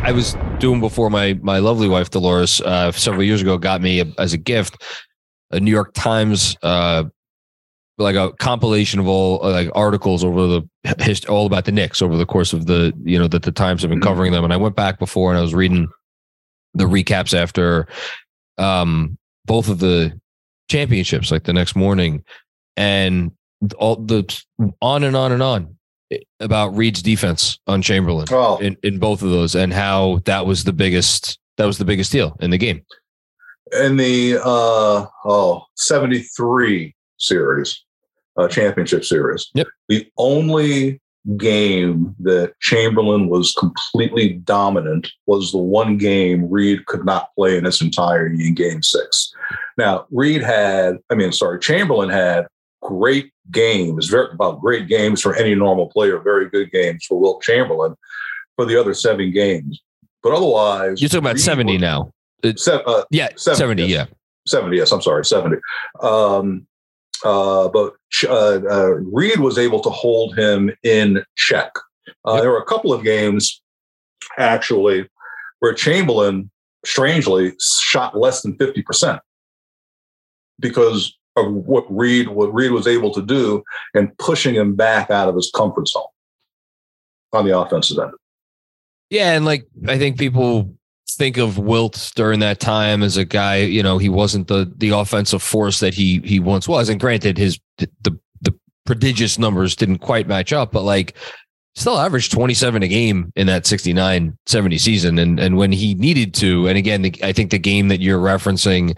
I 0.05 0.11
was 0.11 0.35
doing 0.59 0.81
before 0.81 1.09
my 1.09 1.39
my 1.41 1.57
lovely 1.57 1.87
wife 1.87 2.11
Dolores 2.11 2.61
uh, 2.61 2.91
several 2.91 3.23
years 3.23 3.41
ago 3.41 3.57
got 3.57 3.81
me 3.81 4.01
a, 4.01 4.05
as 4.19 4.33
a 4.33 4.37
gift 4.37 4.77
a 5.51 5.59
New 5.59 5.71
York 5.71 5.93
Times 5.93 6.57
uh, 6.63 7.03
like 7.97 8.15
a 8.15 8.31
compilation 8.33 8.99
of 8.99 9.07
all 9.07 9.43
uh, 9.43 9.51
like 9.51 9.69
articles 9.73 10.23
over 10.23 10.47
the 10.47 10.69
history, 10.99 11.29
all 11.29 11.45
about 11.45 11.65
the 11.65 11.71
Knicks 11.71 12.01
over 12.01 12.17
the 12.17 12.25
course 12.25 12.53
of 12.53 12.65
the 12.65 12.93
you 13.03 13.17
know 13.17 13.27
that 13.27 13.43
the 13.43 13.51
Times 13.51 13.81
have 13.81 13.89
been 13.89 13.99
mm-hmm. 13.99 14.07
covering 14.07 14.31
them. 14.31 14.43
And 14.43 14.53
I 14.53 14.57
went 14.57 14.75
back 14.75 14.99
before 14.99 15.31
and 15.31 15.39
I 15.39 15.41
was 15.41 15.53
reading 15.53 15.87
the 16.73 16.85
recaps 16.85 17.33
after 17.33 17.87
um, 18.57 19.17
both 19.45 19.69
of 19.69 19.79
the 19.79 20.19
championships, 20.69 21.31
like 21.31 21.43
the 21.43 21.53
next 21.53 21.75
morning, 21.75 22.23
and 22.75 23.31
all 23.77 23.95
the 23.95 24.43
on 24.81 25.03
and 25.03 25.15
on 25.15 25.31
and 25.31 25.41
on 25.41 25.75
about 26.39 26.75
Reed's 26.75 27.01
defense 27.01 27.59
on 27.67 27.81
Chamberlain 27.81 28.27
oh. 28.31 28.57
in, 28.57 28.77
in 28.83 28.99
both 28.99 29.21
of 29.21 29.29
those 29.31 29.55
and 29.55 29.73
how 29.73 30.19
that 30.25 30.45
was 30.45 30.63
the 30.63 30.73
biggest 30.73 31.39
that 31.57 31.65
was 31.65 31.77
the 31.77 31.85
biggest 31.85 32.11
deal 32.11 32.35
in 32.41 32.51
the 32.51 32.57
game. 32.57 32.81
In 33.79 33.97
the 33.97 34.39
uh 34.43 35.05
oh 35.25 35.63
73 35.75 36.95
series, 37.17 37.83
uh, 38.37 38.47
championship 38.47 39.03
series. 39.03 39.49
Yep. 39.53 39.67
The 39.89 40.07
only 40.17 41.01
game 41.37 42.15
that 42.19 42.53
Chamberlain 42.61 43.27
was 43.29 43.53
completely 43.53 44.33
dominant 44.33 45.11
was 45.25 45.51
the 45.51 45.57
one 45.57 45.97
game 45.97 46.49
Reed 46.49 46.85
could 46.85 47.03
not 47.03 47.33
play 47.35 47.57
in 47.57 47.65
its 47.65 47.81
entirety 47.81 48.47
in 48.47 48.53
game 48.53 48.83
six. 48.83 49.33
Now, 49.77 50.05
Reed 50.11 50.43
had, 50.43 50.97
I 51.09 51.15
mean, 51.15 51.31
sorry, 51.31 51.59
Chamberlain 51.59 52.09
had 52.09 52.45
great 52.81 53.31
games, 53.51 54.07
very 54.07 54.31
about 54.31 54.61
great 54.61 54.87
games 54.87 55.21
for 55.21 55.35
any 55.35 55.55
normal 55.55 55.87
player, 55.87 56.19
very 56.19 56.49
good 56.49 56.71
games 56.71 57.05
for 57.05 57.19
Wilt 57.19 57.41
Chamberlain 57.41 57.95
for 58.55 58.65
the 58.65 58.79
other 58.79 58.93
seven 58.93 59.31
games. 59.31 59.81
But 60.21 60.33
otherwise, 60.33 61.01
you're 61.01 61.09
talking 61.09 61.19
about 61.19 61.35
Reed 61.35 61.41
70 61.41 61.73
was, 61.73 61.81
now. 61.81 62.11
Se- 62.55 62.83
uh, 62.85 63.03
yeah, 63.11 63.29
70, 63.35 63.57
70 63.57 63.83
yes. 63.83 63.89
yeah. 63.89 64.15
70, 64.47 64.77
yes, 64.77 64.91
I'm 64.91 65.01
sorry, 65.01 65.25
70. 65.25 65.57
Um, 66.01 66.67
uh, 67.23 67.67
but 67.69 67.93
uh, 68.27 68.59
uh, 68.69 68.89
Reed 69.11 69.39
was 69.39 69.57
able 69.57 69.81
to 69.81 69.89
hold 69.89 70.37
him 70.37 70.71
in 70.83 71.23
check. 71.35 71.71
Uh, 72.27 72.33
yep. 72.33 72.43
There 72.43 72.51
were 72.51 72.59
a 72.59 72.65
couple 72.65 72.93
of 72.93 73.03
games, 73.03 73.61
actually, 74.37 75.09
where 75.59 75.73
Chamberlain, 75.73 76.51
strangely, 76.85 77.53
shot 77.59 78.17
less 78.17 78.41
than 78.41 78.57
50% 78.57 79.19
because 80.59 81.17
of 81.35 81.51
what 81.51 81.85
Reed 81.89 82.29
what 82.29 82.53
Reed 82.53 82.71
was 82.71 82.87
able 82.87 83.13
to 83.13 83.21
do 83.21 83.63
and 83.93 84.17
pushing 84.17 84.55
him 84.55 84.75
back 84.75 85.09
out 85.09 85.27
of 85.27 85.35
his 85.35 85.51
comfort 85.53 85.87
zone 85.87 86.03
on 87.33 87.45
the 87.45 87.57
offensive 87.57 87.99
end. 87.99 88.13
Yeah, 89.09 89.33
and 89.33 89.45
like 89.45 89.65
I 89.87 89.97
think 89.97 90.17
people 90.17 90.73
think 91.07 91.37
of 91.37 91.57
Wilt 91.57 92.11
during 92.15 92.39
that 92.39 92.59
time 92.59 93.03
as 93.03 93.17
a 93.17 93.25
guy, 93.25 93.57
you 93.57 93.83
know, 93.83 93.97
he 93.97 94.09
wasn't 94.09 94.47
the 94.47 94.71
the 94.77 94.89
offensive 94.89 95.43
force 95.43 95.79
that 95.79 95.93
he 95.93 96.19
he 96.23 96.39
once 96.39 96.67
was. 96.67 96.89
And 96.89 96.99
granted, 96.99 97.37
his 97.37 97.59
the 97.77 97.89
the 98.01 98.17
prodigious 98.85 99.39
numbers 99.39 99.75
didn't 99.75 99.99
quite 99.99 100.27
match 100.27 100.53
up, 100.53 100.71
but 100.71 100.83
like 100.83 101.15
still 101.75 101.99
averaged 101.99 102.31
27 102.31 102.83
a 102.83 102.87
game 102.87 103.31
in 103.35 103.47
that 103.47 103.65
69 103.65 104.37
70 104.45 104.77
season 104.77 105.19
and 105.19 105.39
and 105.39 105.57
when 105.57 105.73
he 105.73 105.93
needed 105.95 106.33
to 106.33 106.67
and 106.67 106.77
again 106.77 107.01
the, 107.01 107.13
i 107.21 107.33
think 107.33 107.51
the 107.51 107.59
game 107.59 107.89
that 107.89 107.99
you're 107.99 108.21
referencing 108.21 108.97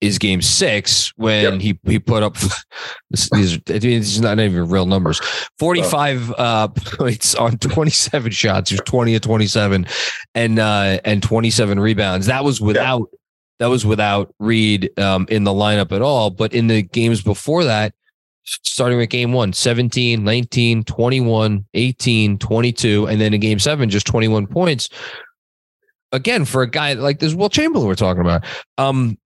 is 0.00 0.18
game 0.18 0.42
six 0.42 1.12
when 1.16 1.54
yep. 1.54 1.60
he 1.60 1.78
he 1.84 1.98
put 1.98 2.22
up 2.22 2.36
these 3.32 3.58
it's 3.66 4.18
not 4.18 4.38
even 4.38 4.68
real 4.68 4.86
numbers 4.86 5.20
45 5.58 6.32
uh, 6.32 6.68
points 6.68 7.34
on 7.34 7.56
27 7.58 8.30
shots 8.32 8.70
he 8.70 8.74
was 8.74 8.82
20 8.84 9.12
to 9.14 9.20
27 9.20 9.86
and 10.34 10.58
uh 10.58 10.98
and 11.04 11.22
27 11.22 11.80
rebounds 11.80 12.26
that 12.26 12.44
was 12.44 12.60
without 12.60 13.08
yep. 13.12 13.20
that 13.60 13.66
was 13.66 13.86
without 13.86 14.34
Reed 14.38 14.90
um 14.98 15.26
in 15.30 15.44
the 15.44 15.52
lineup 15.52 15.92
at 15.92 16.02
all 16.02 16.30
but 16.30 16.52
in 16.52 16.66
the 16.66 16.82
games 16.82 17.22
before 17.22 17.64
that 17.64 17.94
starting 18.44 18.98
with 18.98 19.08
game 19.08 19.32
one 19.32 19.52
17 19.52 20.22
19 20.22 20.84
21 20.84 21.64
18 21.72 22.38
22 22.38 23.06
and 23.06 23.20
then 23.20 23.32
in 23.32 23.40
game 23.40 23.58
seven 23.58 23.88
just 23.88 24.06
21 24.06 24.46
points 24.46 24.90
again 26.14 26.44
for 26.44 26.62
a 26.62 26.70
guy 26.70 26.94
like 26.94 27.18
this 27.18 27.34
Wilt 27.34 27.52
Chamberlain 27.52 27.86
we're 27.86 27.94
talking 27.94 28.22
about. 28.22 28.44
Um, 28.78 29.18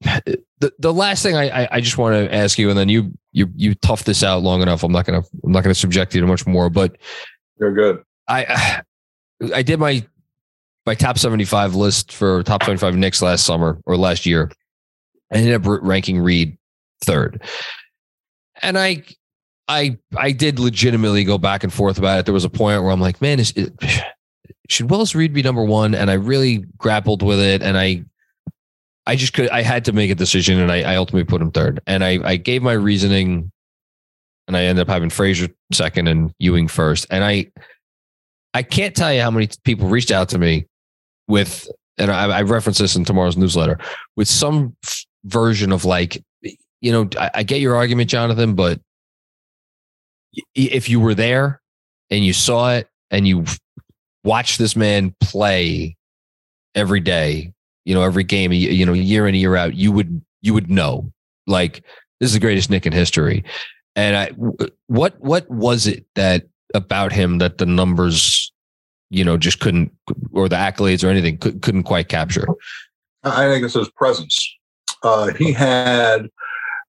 the 0.61 0.73
the 0.79 0.93
last 0.93 1.23
thing 1.23 1.37
I 1.37 1.65
I, 1.65 1.69
I 1.73 1.81
just 1.81 1.99
want 1.99 2.15
to 2.15 2.35
ask 2.35 2.59
you, 2.59 2.71
and 2.71 2.79
then 2.79 2.89
you 2.89 3.13
you 3.33 3.49
you 3.55 3.75
tough 3.75 4.05
this 4.05 4.25
out 4.25 4.43
long 4.43 4.63
enough. 4.63 4.83
I'm 4.83 4.93
not 4.93 5.07
gonna 5.07 5.23
I'm 5.45 5.53
not 5.53 5.63
gonna 5.63 5.75
subject 5.75 6.15
you 6.15 6.21
to 6.21 6.27
much 6.27 6.47
more, 6.47 6.71
but 6.71 6.97
you're 7.61 7.75
good. 7.75 8.03
I 8.27 8.83
I 9.55 9.63
did 9.63 9.79
my 9.79 10.05
my 10.87 10.95
top 10.95 11.19
75 11.19 11.75
list 11.75 12.13
for 12.13 12.43
top 12.43 12.63
75 12.63 12.97
Knicks 12.97 13.21
last 13.21 13.45
summer 13.45 13.81
or 13.85 13.97
last 13.97 14.27
year. 14.27 14.51
I 15.33 15.37
ended 15.37 15.55
up 15.55 15.81
ranking 15.83 16.19
Reed 16.19 16.57
third, 17.05 17.43
and 18.63 18.79
I 18.79 19.05
I 19.69 19.99
I 20.17 20.33
did 20.33 20.59
legitimately 20.59 21.25
go 21.25 21.37
back 21.37 21.63
and 21.63 21.73
forth 21.73 21.99
about 21.99 22.21
it. 22.21 22.25
There 22.25 22.35
was 22.35 22.45
a 22.45 22.51
point 22.51 22.83
where 22.83 22.91
I'm 22.91 23.01
like, 23.01 23.21
man, 23.21 23.39
is 23.39 23.53
it, 23.55 23.73
should 24.69 24.91
Willis 24.91 25.15
Reed 25.15 25.33
be 25.33 25.43
number 25.43 25.65
one? 25.65 25.95
And 25.95 26.11
I 26.11 26.15
really 26.15 26.65
grappled 26.77 27.23
with 27.23 27.41
it, 27.41 27.63
and 27.63 27.77
I, 27.79 28.05
I 29.07 29.17
just 29.17 29.33
could, 29.33 29.49
I 29.51 29.63
had 29.63 29.85
to 29.87 29.93
make 29.93 30.11
a 30.11 30.15
decision, 30.15 30.61
and 30.61 30.71
I, 30.71 30.83
I 30.83 30.97
ultimately 30.97 31.25
put 31.25 31.41
him 31.41 31.51
third. 31.51 31.81
And 31.87 32.05
I, 32.05 32.19
I 32.25 32.37
gave 32.37 32.63
my 32.63 32.73
reasoning, 32.73 33.51
and 34.47 34.57
I 34.57 34.65
ended 34.65 34.83
up 34.83 34.89
having 34.89 35.11
Frazier 35.11 35.49
second 35.73 36.09
and 36.09 36.33
Ewing 36.39 36.69
first. 36.69 37.07
And 37.11 37.25
I, 37.25 37.51
I 38.55 38.63
can't 38.63 38.95
tell 38.95 39.13
you 39.13 39.23
how 39.23 39.31
many 39.31 39.49
people 39.65 39.89
reached 39.89 40.11
out 40.11 40.29
to 40.31 40.39
me 40.39 40.67
with, 41.27 41.69
and 41.97 42.11
I, 42.11 42.39
I 42.39 42.43
reference 42.43 42.79
this 42.79 42.97
in 42.97 43.05
tomorrow's 43.05 43.37
newsletter 43.37 43.79
with 44.17 44.29
some 44.29 44.77
f- 44.85 45.05
version 45.25 45.73
of 45.73 45.85
like, 45.85 46.23
you 46.81 46.93
know, 46.93 47.09
I, 47.19 47.31
I 47.37 47.43
get 47.43 47.61
your 47.61 47.77
argument, 47.77 48.11
Jonathan, 48.11 48.55
but 48.55 48.81
if 50.55 50.89
you 50.89 51.01
were 51.01 51.15
there 51.15 51.61
and 52.11 52.25
you 52.25 52.33
saw 52.33 52.73
it 52.73 52.89
and 53.11 53.27
you 53.27 53.45
watch 54.29 54.59
this 54.59 54.77
man 54.77 55.15
play 55.23 55.97
every 56.75 57.01
day, 57.01 57.51
you 57.87 57.95
know, 57.95 58.03
every 58.03 58.25
game, 58.25 58.53
you 58.53 58.85
know, 58.85 58.93
year 58.93 59.27
in, 59.27 59.35
year 59.35 59.57
out, 59.57 59.75
you 59.75 59.91
would, 59.91 60.21
you 60.43 60.53
would 60.53 60.71
know 60.71 61.11
like 61.47 61.83
this 62.21 62.29
is 62.29 62.35
the 62.35 62.41
greatest 62.41 62.69
Knick 62.69 62.85
in 62.85 62.93
history. 62.93 63.43
And 63.97 64.15
I, 64.15 64.31
what, 64.87 65.19
what 65.19 65.49
was 65.51 65.87
it 65.87 66.05
that 66.15 66.45
about 66.75 67.11
him 67.11 67.39
that 67.39 67.57
the 67.57 67.65
numbers, 67.65 68.53
you 69.09 69.25
know, 69.25 69.39
just 69.39 69.61
couldn't, 69.61 69.91
or 70.33 70.47
the 70.49 70.57
accolades 70.57 71.03
or 71.03 71.09
anything 71.09 71.39
could, 71.39 71.63
couldn't 71.63 71.85
quite 71.85 72.09
capture? 72.09 72.47
I 73.25 73.47
think 73.49 73.65
it's 73.65 73.75
his 73.75 73.91
presence. 73.91 74.39
Uh, 75.03 75.33
he 75.33 75.53
had, 75.53 76.29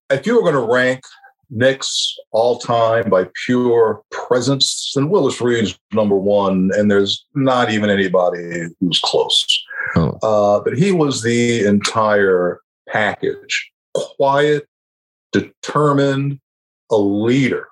if 0.10 0.28
you 0.28 0.36
were 0.36 0.42
going 0.42 0.68
to 0.68 0.74
rank 0.74 1.02
Knicks 1.50 2.18
all 2.32 2.60
time 2.60 3.10
by 3.10 3.28
pure 3.46 4.02
presence, 4.12 4.94
and 4.96 5.10
Willis 5.10 5.42
Reed's 5.42 5.78
number 5.94 6.16
one, 6.16 6.70
and 6.76 6.92
there's 6.92 7.26
not 7.36 7.72
even 7.72 7.90
anybody 7.90 8.68
who's 8.80 9.00
close. 9.04 9.46
Oh. 9.96 10.18
Uh, 10.22 10.60
but 10.64 10.78
he 10.78 10.92
was 10.92 11.24
the 11.24 11.66
entire 11.66 12.62
package 12.88 13.72
quiet, 13.94 14.68
determined, 15.32 16.40
a 16.92 16.98
leader, 16.98 17.68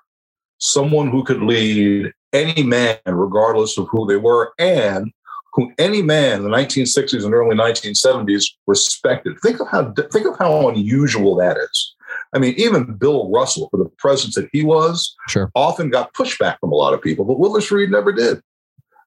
someone 0.58 1.10
who 1.10 1.24
could 1.24 1.42
lead 1.42 2.12
any 2.32 2.62
man, 2.62 2.98
regardless 3.06 3.78
of 3.78 3.88
who 3.90 4.06
they 4.06 4.16
were, 4.16 4.52
and 4.58 5.12
who 5.54 5.72
any 5.78 6.02
man 6.02 6.38
in 6.38 6.42
the 6.44 6.56
1960s 6.56 7.24
and 7.24 7.34
early 7.34 7.56
1970s 7.56 8.44
respected. 8.66 9.36
Think 9.40 9.60
of 9.60 9.68
how 9.68 9.92
think 10.12 10.26
of 10.26 10.38
how 10.38 10.68
unusual 10.68 11.34
that 11.36 11.56
is. 11.56 11.94
I 12.34 12.38
mean, 12.38 12.54
even 12.56 12.94
Bill 12.94 13.30
Russell, 13.30 13.68
for 13.70 13.78
the 13.78 13.88
presence 13.98 14.34
that 14.34 14.48
he 14.52 14.62
was, 14.62 15.14
sure. 15.28 15.50
often 15.54 15.90
got 15.90 16.12
pushback 16.14 16.58
from 16.60 16.72
a 16.72 16.76
lot 16.76 16.94
of 16.94 17.02
people, 17.02 17.24
but 17.24 17.38
Willis 17.38 17.70
Reed 17.70 17.90
never 17.90 18.12
did. 18.12 18.42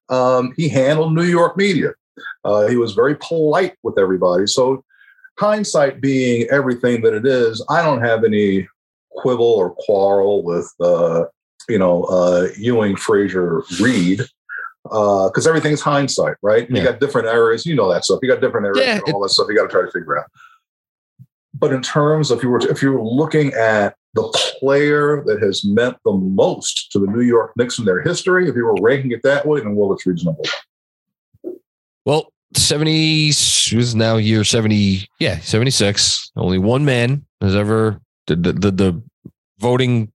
Um, 0.09 0.53
he 0.57 0.67
handled 0.67 1.13
New 1.13 1.23
York 1.23 1.55
media. 1.55 1.91
Uh, 2.43 2.67
he 2.67 2.75
was 2.75 2.93
very 2.93 3.15
polite 3.15 3.75
with 3.83 3.97
everybody. 3.97 4.47
So 4.47 4.83
hindsight 5.39 6.01
being 6.01 6.47
everything 6.51 7.01
that 7.01 7.13
it 7.13 7.25
is, 7.25 7.65
I 7.69 7.81
don't 7.81 8.01
have 8.01 8.23
any 8.23 8.67
quibble 9.11 9.45
or 9.45 9.75
quarrel 9.75 10.43
with 10.43 10.71
uh, 10.79 11.25
you 11.69 11.77
know 11.77 12.03
uh, 12.05 12.47
Ewing, 12.57 12.95
Frazier, 12.95 13.63
Reed 13.79 14.21
because 14.83 15.45
uh, 15.45 15.49
everything's 15.49 15.81
hindsight, 15.81 16.35
right? 16.41 16.69
Yeah. 16.69 16.77
You 16.77 16.83
got 16.83 16.99
different 16.99 17.27
errors, 17.27 17.65
you 17.65 17.75
know 17.75 17.91
that 17.91 18.03
stuff. 18.03 18.19
You 18.21 18.29
got 18.29 18.41
different 18.41 18.65
errors, 18.65 18.79
yeah, 18.79 18.99
all 19.13 19.21
that 19.21 19.29
stuff. 19.29 19.47
You 19.49 19.55
got 19.55 19.63
to 19.63 19.69
try 19.69 19.81
to 19.81 19.91
figure 19.91 20.17
out. 20.17 20.25
But 21.61 21.71
in 21.71 21.81
terms 21.81 22.31
of 22.31 22.39
if 22.39 22.43
you 22.43 22.49
were 22.49 22.59
if 22.59 22.81
you 22.81 22.91
were 22.91 23.03
looking 23.03 23.53
at 23.53 23.95
the 24.15 24.23
player 24.59 25.23
that 25.25 25.41
has 25.41 25.63
meant 25.63 25.95
the 26.03 26.11
most 26.11 26.91
to 26.91 26.99
the 26.99 27.07
New 27.07 27.21
York 27.21 27.51
Knicks 27.55 27.79
in 27.79 27.85
their 27.85 28.01
history, 28.01 28.49
if 28.49 28.55
you 28.55 28.65
were 28.65 28.75
ranking 28.81 29.11
it 29.11 29.21
that 29.23 29.45
way, 29.45 29.61
then 29.61 29.77
Reed's 29.77 30.25
number 30.25 30.41
one. 31.43 31.55
Well, 32.03 32.33
70 32.55 33.27
was 33.27 33.95
now 33.95 34.17
year 34.17 34.43
70, 34.43 35.07
yeah, 35.19 35.39
76. 35.39 36.31
Only 36.35 36.57
one 36.57 36.83
man 36.83 37.25
has 37.39 37.55
ever 37.55 38.01
the, 38.27 38.35
the, 38.35 38.71
the 38.71 39.03
voting 39.59 40.11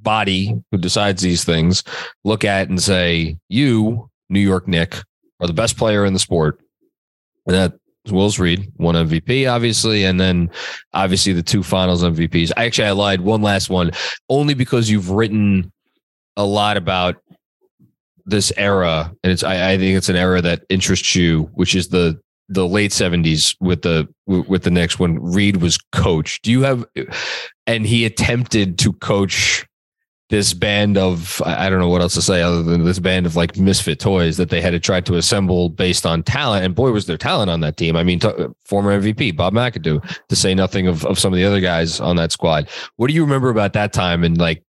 body 0.00 0.62
who 0.70 0.78
decides 0.78 1.22
these 1.22 1.44
things 1.44 1.82
look 2.22 2.44
at 2.44 2.68
and 2.68 2.80
say, 2.80 3.36
you, 3.48 4.10
New 4.28 4.40
York 4.40 4.68
Knick, 4.68 4.96
are 5.40 5.46
the 5.46 5.52
best 5.52 5.76
player 5.76 6.04
in 6.04 6.12
the 6.12 6.18
sport. 6.18 6.60
And 7.46 7.56
that 7.56 7.74
Willis 8.10 8.38
Reed, 8.38 8.70
one 8.76 8.94
MVP, 8.94 9.50
obviously, 9.50 10.04
and 10.04 10.20
then 10.20 10.50
obviously 10.92 11.32
the 11.32 11.42
two 11.42 11.62
finals 11.62 12.02
MVPs. 12.02 12.52
I 12.56 12.66
actually, 12.66 12.88
I 12.88 12.92
lied. 12.92 13.20
One 13.22 13.42
last 13.42 13.70
one, 13.70 13.92
only 14.28 14.54
because 14.54 14.90
you've 14.90 15.10
written 15.10 15.72
a 16.36 16.44
lot 16.44 16.76
about 16.76 17.16
this 18.26 18.52
era, 18.56 19.12
and 19.22 19.32
it's 19.32 19.42
I, 19.42 19.72
I 19.72 19.78
think 19.78 19.96
it's 19.96 20.08
an 20.08 20.16
era 20.16 20.42
that 20.42 20.64
interests 20.68 21.14
you, 21.14 21.50
which 21.54 21.74
is 21.74 21.88
the 21.88 22.20
the 22.48 22.66
late 22.66 22.92
seventies 22.92 23.54
with 23.60 23.82
the 23.82 24.08
with 24.26 24.62
the 24.62 24.70
Knicks 24.70 24.98
when 24.98 25.22
Reed 25.22 25.58
was 25.58 25.78
coach. 25.92 26.40
Do 26.42 26.50
you 26.50 26.62
have 26.62 26.84
and 27.66 27.86
he 27.86 28.04
attempted 28.04 28.78
to 28.80 28.92
coach 28.94 29.66
this 30.30 30.54
band 30.54 30.96
of 30.96 31.42
I 31.44 31.68
don't 31.68 31.78
know 31.78 31.88
what 31.88 32.00
else 32.00 32.14
to 32.14 32.22
say 32.22 32.40
other 32.40 32.62
than 32.62 32.84
this 32.84 32.98
band 32.98 33.26
of 33.26 33.36
like 33.36 33.58
misfit 33.58 34.00
toys 34.00 34.36
that 34.38 34.48
they 34.48 34.60
had 34.60 34.70
to 34.70 34.80
try 34.80 35.00
to 35.02 35.16
assemble 35.16 35.68
based 35.68 36.06
on 36.06 36.22
talent. 36.22 36.64
And 36.64 36.74
boy, 36.74 36.92
was 36.92 37.06
there 37.06 37.18
talent 37.18 37.50
on 37.50 37.60
that 37.60 37.76
team. 37.76 37.94
I 37.94 38.04
mean, 38.04 38.20
t- 38.20 38.30
former 38.64 38.98
MVP 38.98 39.36
Bob 39.36 39.52
McAdoo, 39.52 40.02
to 40.28 40.36
say 40.36 40.54
nothing 40.54 40.86
of 40.86 41.04
of 41.04 41.18
some 41.18 41.32
of 41.32 41.36
the 41.36 41.44
other 41.44 41.60
guys 41.60 42.00
on 42.00 42.16
that 42.16 42.32
squad. 42.32 42.68
What 42.96 43.08
do 43.08 43.14
you 43.14 43.22
remember 43.22 43.50
about 43.50 43.74
that 43.74 43.92
time 43.92 44.24
and 44.24 44.38
like 44.38 44.62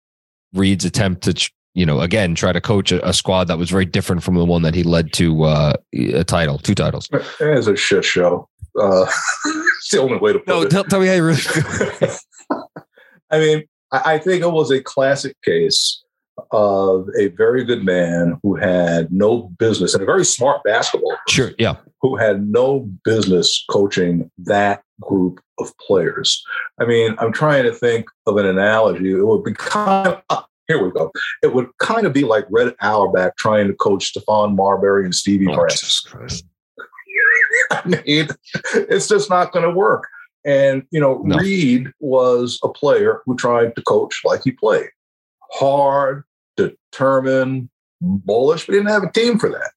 Reed's 0.53 0.85
attempt 0.85 1.23
to 1.23 1.51
you 1.75 1.85
know 1.85 2.01
again 2.01 2.33
try 2.33 2.51
to 2.51 2.61
coach 2.61 2.91
a, 2.91 3.07
a 3.07 3.13
squad 3.13 3.47
that 3.47 3.57
was 3.59 3.69
very 3.69 3.85
different 3.85 4.23
from 4.23 4.35
the 4.35 4.45
one 4.45 4.63
that 4.63 4.73
he 4.73 4.81
led 4.81 5.13
to 5.13 5.43
uh, 5.43 5.73
a 5.93 6.23
title, 6.23 6.57
two 6.57 6.75
titles? 6.75 7.09
It 7.39 7.55
was 7.55 7.67
a 7.67 7.75
shit 7.75 8.03
show. 8.03 8.49
Uh, 8.79 9.05
it's 9.45 9.91
the 9.91 10.01
only 10.01 10.17
way 10.17 10.33
to 10.33 10.39
put 10.39 10.47
no, 10.47 10.61
it. 10.63 10.71
Tell, 10.71 10.83
tell 10.83 10.99
me 10.99 11.07
how 11.07 11.13
you 11.13 11.23
really 11.23 11.37
feel. 11.37 12.09
I 13.29 13.39
mean, 13.39 13.63
I 13.93 14.17
think 14.17 14.41
it 14.41 14.51
was 14.51 14.71
a 14.71 14.81
classic 14.81 15.35
case 15.43 16.03
of 16.51 17.07
a 17.17 17.27
very 17.27 17.63
good 17.63 17.85
man 17.85 18.39
who 18.41 18.55
had 18.55 19.11
no 19.11 19.53
business 19.59 19.93
and 19.93 20.01
a 20.01 20.05
very 20.05 20.25
smart 20.25 20.63
basketball. 20.63 21.15
Sure, 21.27 21.51
yeah. 21.59 21.75
Who 22.01 22.15
had 22.15 22.47
no 22.47 22.89
business 23.03 23.63
coaching 23.69 24.31
that 24.39 24.83
group 25.01 25.39
of 25.59 25.77
players. 25.77 26.43
I 26.79 26.85
mean, 26.85 27.15
I'm 27.19 27.31
trying 27.31 27.63
to 27.63 27.73
think 27.73 28.07
of 28.25 28.37
an 28.37 28.45
analogy. 28.45 29.11
It 29.11 29.25
would 29.25 29.43
be 29.43 29.53
kind 29.53 30.07
of, 30.07 30.21
uh, 30.29 30.41
here 30.67 30.83
we 30.83 30.91
go. 30.91 31.11
It 31.43 31.53
would 31.53 31.69
kind 31.77 32.07
of 32.07 32.13
be 32.13 32.23
like 32.23 32.45
Red 32.49 32.73
Auerbach 32.81 33.37
trying 33.37 33.67
to 33.67 33.73
coach 33.73 34.13
Stephon 34.13 34.55
Marbury 34.55 35.05
and 35.05 35.13
Stevie 35.13 35.47
oh, 35.49 35.55
Francis. 35.55 36.03
I 37.71 37.87
mean, 37.87 38.27
it's 38.73 39.07
just 39.07 39.29
not 39.29 39.51
going 39.51 39.65
to 39.65 39.71
work. 39.71 40.07
And, 40.45 40.83
you 40.91 40.99
know, 40.99 41.21
no. 41.23 41.37
Reed 41.37 41.91
was 41.99 42.59
a 42.63 42.69
player 42.69 43.21
who 43.25 43.35
tried 43.35 43.75
to 43.75 43.81
coach 43.81 44.21
like 44.25 44.41
he 44.43 44.51
played 44.51 44.89
hard, 45.51 46.23
determined, 46.57 47.69
bullish, 48.01 48.65
but 48.65 48.73
he 48.73 48.79
didn't 48.79 48.91
have 48.91 49.03
a 49.03 49.11
team 49.11 49.39
for 49.39 49.49
that. 49.49 49.71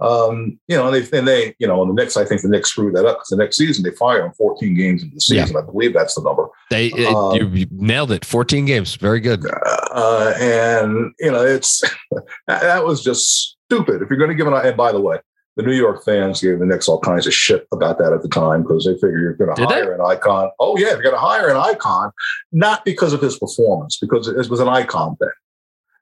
Um, 0.00 0.58
you 0.66 0.76
know, 0.76 0.88
and 0.88 0.96
they, 0.96 1.16
and 1.18 1.28
they, 1.28 1.54
you 1.60 1.66
know, 1.66 1.80
on 1.80 1.86
the 1.86 1.94
Knicks, 1.94 2.16
I 2.16 2.24
think 2.24 2.42
the 2.42 2.48
Knicks 2.48 2.70
screwed 2.70 2.96
that 2.96 3.06
up 3.06 3.18
because 3.18 3.28
the 3.28 3.36
next 3.36 3.56
season 3.56 3.84
they 3.84 3.92
fired 3.92 4.24
him 4.24 4.32
14 4.32 4.74
games 4.74 5.02
into 5.02 5.14
the 5.14 5.20
season. 5.20 5.54
Yeah. 5.54 5.60
I 5.60 5.64
believe 5.64 5.94
that's 5.94 6.16
the 6.16 6.22
number. 6.22 6.48
They, 6.70 6.90
um, 7.06 7.36
you, 7.36 7.48
you, 7.50 7.66
nailed 7.70 8.10
it. 8.10 8.24
14 8.24 8.64
games. 8.64 8.96
Very 8.96 9.20
good. 9.20 9.46
Uh, 9.92 10.34
and, 10.40 11.12
you 11.20 11.30
know, 11.30 11.44
it's, 11.44 11.82
that 12.48 12.84
was 12.84 13.04
just 13.04 13.56
stupid. 13.66 14.02
If 14.02 14.10
you're 14.10 14.18
going 14.18 14.30
to 14.30 14.34
give 14.34 14.48
an, 14.48 14.54
and 14.54 14.76
by 14.76 14.90
the 14.90 15.00
way, 15.00 15.18
the 15.56 15.62
New 15.62 15.74
York 15.74 16.04
fans 16.04 16.40
gave 16.40 16.58
the 16.58 16.66
Knicks 16.66 16.88
all 16.88 16.98
kinds 17.00 17.26
of 17.26 17.34
shit 17.34 17.66
about 17.72 17.98
that 17.98 18.12
at 18.12 18.22
the 18.22 18.28
time 18.28 18.62
because 18.62 18.84
they 18.84 18.94
figure 18.94 19.18
you're 19.18 19.34
going 19.34 19.54
to 19.54 19.66
hire 19.66 19.86
they? 19.86 19.94
an 19.94 20.00
icon. 20.00 20.50
Oh 20.58 20.76
yeah, 20.78 20.90
you're 20.90 21.02
going 21.02 21.14
to 21.14 21.20
hire 21.20 21.48
an 21.48 21.56
icon, 21.56 22.10
not 22.52 22.84
because 22.84 23.12
of 23.12 23.20
his 23.20 23.38
performance, 23.38 23.98
because 24.00 24.28
it 24.28 24.48
was 24.48 24.60
an 24.60 24.68
icon 24.68 25.16
thing. 25.16 25.28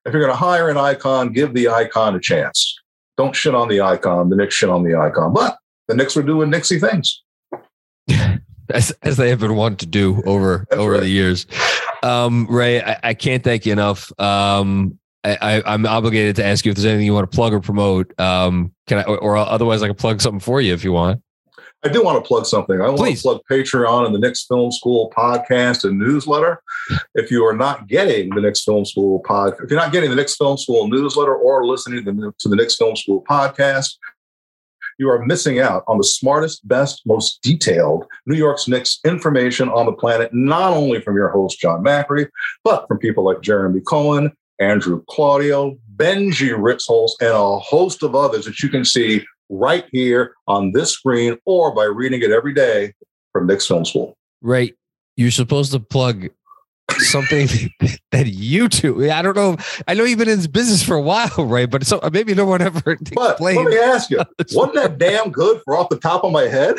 If 0.07 0.13
you're 0.13 0.23
going 0.23 0.33
to 0.33 0.39
hire 0.39 0.69
an 0.71 0.77
icon, 0.77 1.33
give 1.33 1.53
the 1.53 1.69
icon 1.69 2.15
a 2.15 2.21
chance. 2.21 2.79
Don't 3.17 3.35
shit 3.35 3.55
on 3.55 3.69
the 3.69 3.81
icon. 3.81 4.31
The 4.31 4.37
Knicks 4.37 4.55
shit 4.55 4.71
on 4.71 4.83
the 4.83 4.95
icon, 4.97 5.35
but 5.35 5.59
the 5.89 5.95
Knicks 5.95 6.17
were 6.17 6.23
doing 6.23 6.51
Knicksy 6.51 6.81
things. 6.81 7.23
As, 8.73 8.93
as 9.03 9.17
they 9.17 9.31
have 9.31 9.41
been 9.41 9.57
wanting 9.57 9.79
to 9.79 9.87
do 9.87 10.23
over 10.27 10.65
That's 10.71 10.81
over 10.81 10.93
right. 10.93 11.01
the 11.01 11.09
years, 11.09 11.45
um, 12.05 12.47
Ray, 12.49 12.81
I, 12.81 13.01
I, 13.03 13.15
can't 13.15 13.43
thank 13.43 13.67
you 13.67 13.73
enough. 13.73 14.13
Um, 14.21 15.00
I, 15.23 15.63
am 15.75 15.87
obligated 15.87 16.37
to 16.37 16.45
ask 16.45 16.65
you 16.65 16.71
if 16.71 16.77
there's 16.77 16.87
anything 16.87 17.07
you 17.07 17.13
want 17.13 17.31
to 17.31 17.35
plug 17.35 17.53
or 17.53 17.61
promote. 17.61 18.19
Um, 18.19 18.73
can 18.87 18.99
I, 18.99 19.03
or, 19.03 19.37
otherwise 19.37 19.83
I 19.83 19.87
can 19.87 19.97
plug 19.97 20.21
something 20.21 20.41
for 20.41 20.61
you 20.61 20.73
if 20.73 20.83
you 20.83 20.93
want. 20.93 21.23
I 21.83 21.89
do 21.89 22.05
want 22.05 22.23
to 22.23 22.27
plug 22.27 22.45
something. 22.45 22.81
I 22.81 22.89
want 22.89 22.99
Please. 22.99 23.23
to 23.23 23.29
plug 23.29 23.41
Patreon 23.51 24.05
and 24.05 24.15
the 24.15 24.19
Knicks 24.19 24.45
Film 24.45 24.71
School 24.71 25.13
podcast 25.17 25.85
and 25.85 25.99
newsletter. 25.99 26.63
If 27.15 27.31
you 27.31 27.45
are 27.45 27.55
not 27.55 27.87
getting 27.87 28.31
the 28.31 28.41
Knicks 28.41 28.65
Film 28.65 28.85
School 28.85 29.21
pod, 29.21 29.55
if 29.63 29.71
you're 29.71 29.79
not 29.79 29.93
getting 29.93 30.11
the 30.11 30.17
Knicks 30.17 30.37
Film 30.37 30.57
School 30.59 30.89
newsletter 30.89 31.35
or 31.35 31.65
listening 31.67 32.05
to 32.05 32.13
the, 32.13 32.33
to 32.39 32.49
the 32.49 32.57
Knicks 32.57 32.77
Film 32.77 32.97
School 32.97 33.25
podcast, 33.29 33.97
you 34.99 35.09
are 35.09 35.25
missing 35.25 35.61
out 35.61 35.85
on 35.87 35.99
the 35.99 36.05
smartest, 36.05 36.67
best, 36.67 37.03
most 37.07 37.41
detailed 37.43 38.07
New 38.27 38.37
York's 38.37 38.69
Knicks 38.69 38.99
information 39.05 39.69
on 39.69 39.87
the 39.87 39.93
planet, 39.93 40.31
not 40.35 40.73
only 40.73 41.01
from 41.01 41.17
your 41.17 41.29
host, 41.29 41.59
John 41.59 41.83
Macri, 41.83 42.29
but 42.65 42.87
from 42.89 42.99
people 42.99 43.25
like 43.25 43.41
Jeremy 43.41 43.81
Cohen, 43.81 44.33
Andrew 44.61 45.03
Claudio, 45.09 45.77
Benji 45.97 46.51
Ritholtz, 46.51 47.13
and 47.21 47.31
a 47.31 47.59
host 47.59 48.03
of 48.03 48.15
others 48.15 48.45
that 48.45 48.61
you 48.61 48.69
can 48.69 48.85
see 48.85 49.25
right 49.49 49.87
here 49.91 50.35
on 50.47 50.73
this 50.73 50.93
screen 50.93 51.37
or 51.45 51.75
by 51.75 51.85
reading 51.85 52.23
it 52.23 52.31
every 52.31 52.55
day 52.55 52.93
from 53.33 53.47
Knicks 53.47 53.67
Film 53.67 53.85
School. 53.85 54.17
Right. 54.43 54.75
You're 55.17 55.31
supposed 55.31 55.73
to 55.73 55.81
plug 55.81 56.29
something 56.99 57.49
that 58.13 58.27
you 58.27 58.69
do. 58.69 59.11
I 59.11 59.23
don't 59.23 59.37
know. 59.37 59.57
I 59.89 59.95
know 59.95 60.05
you've 60.05 60.19
been 60.19 60.29
in 60.29 60.39
this 60.39 60.47
business 60.47 60.83
for 60.83 60.95
a 60.95 61.03
while, 61.03 61.29
right? 61.39 61.69
But 61.69 61.87
so 61.87 62.01
maybe 62.13 62.35
no 62.35 62.47
one 62.47 62.63
ever 62.63 62.97
but 63.15 63.41
Let 63.41 63.67
me 63.67 63.79
ask 63.79 64.11
you, 64.11 64.19
wasn't 64.53 64.75
that 64.75 64.99
damn 64.99 65.31
good 65.31 65.63
for 65.65 65.77
off 65.77 65.89
the 65.89 65.99
top 65.99 66.25
of 66.25 66.33
my 66.33 66.45
head? 66.45 66.77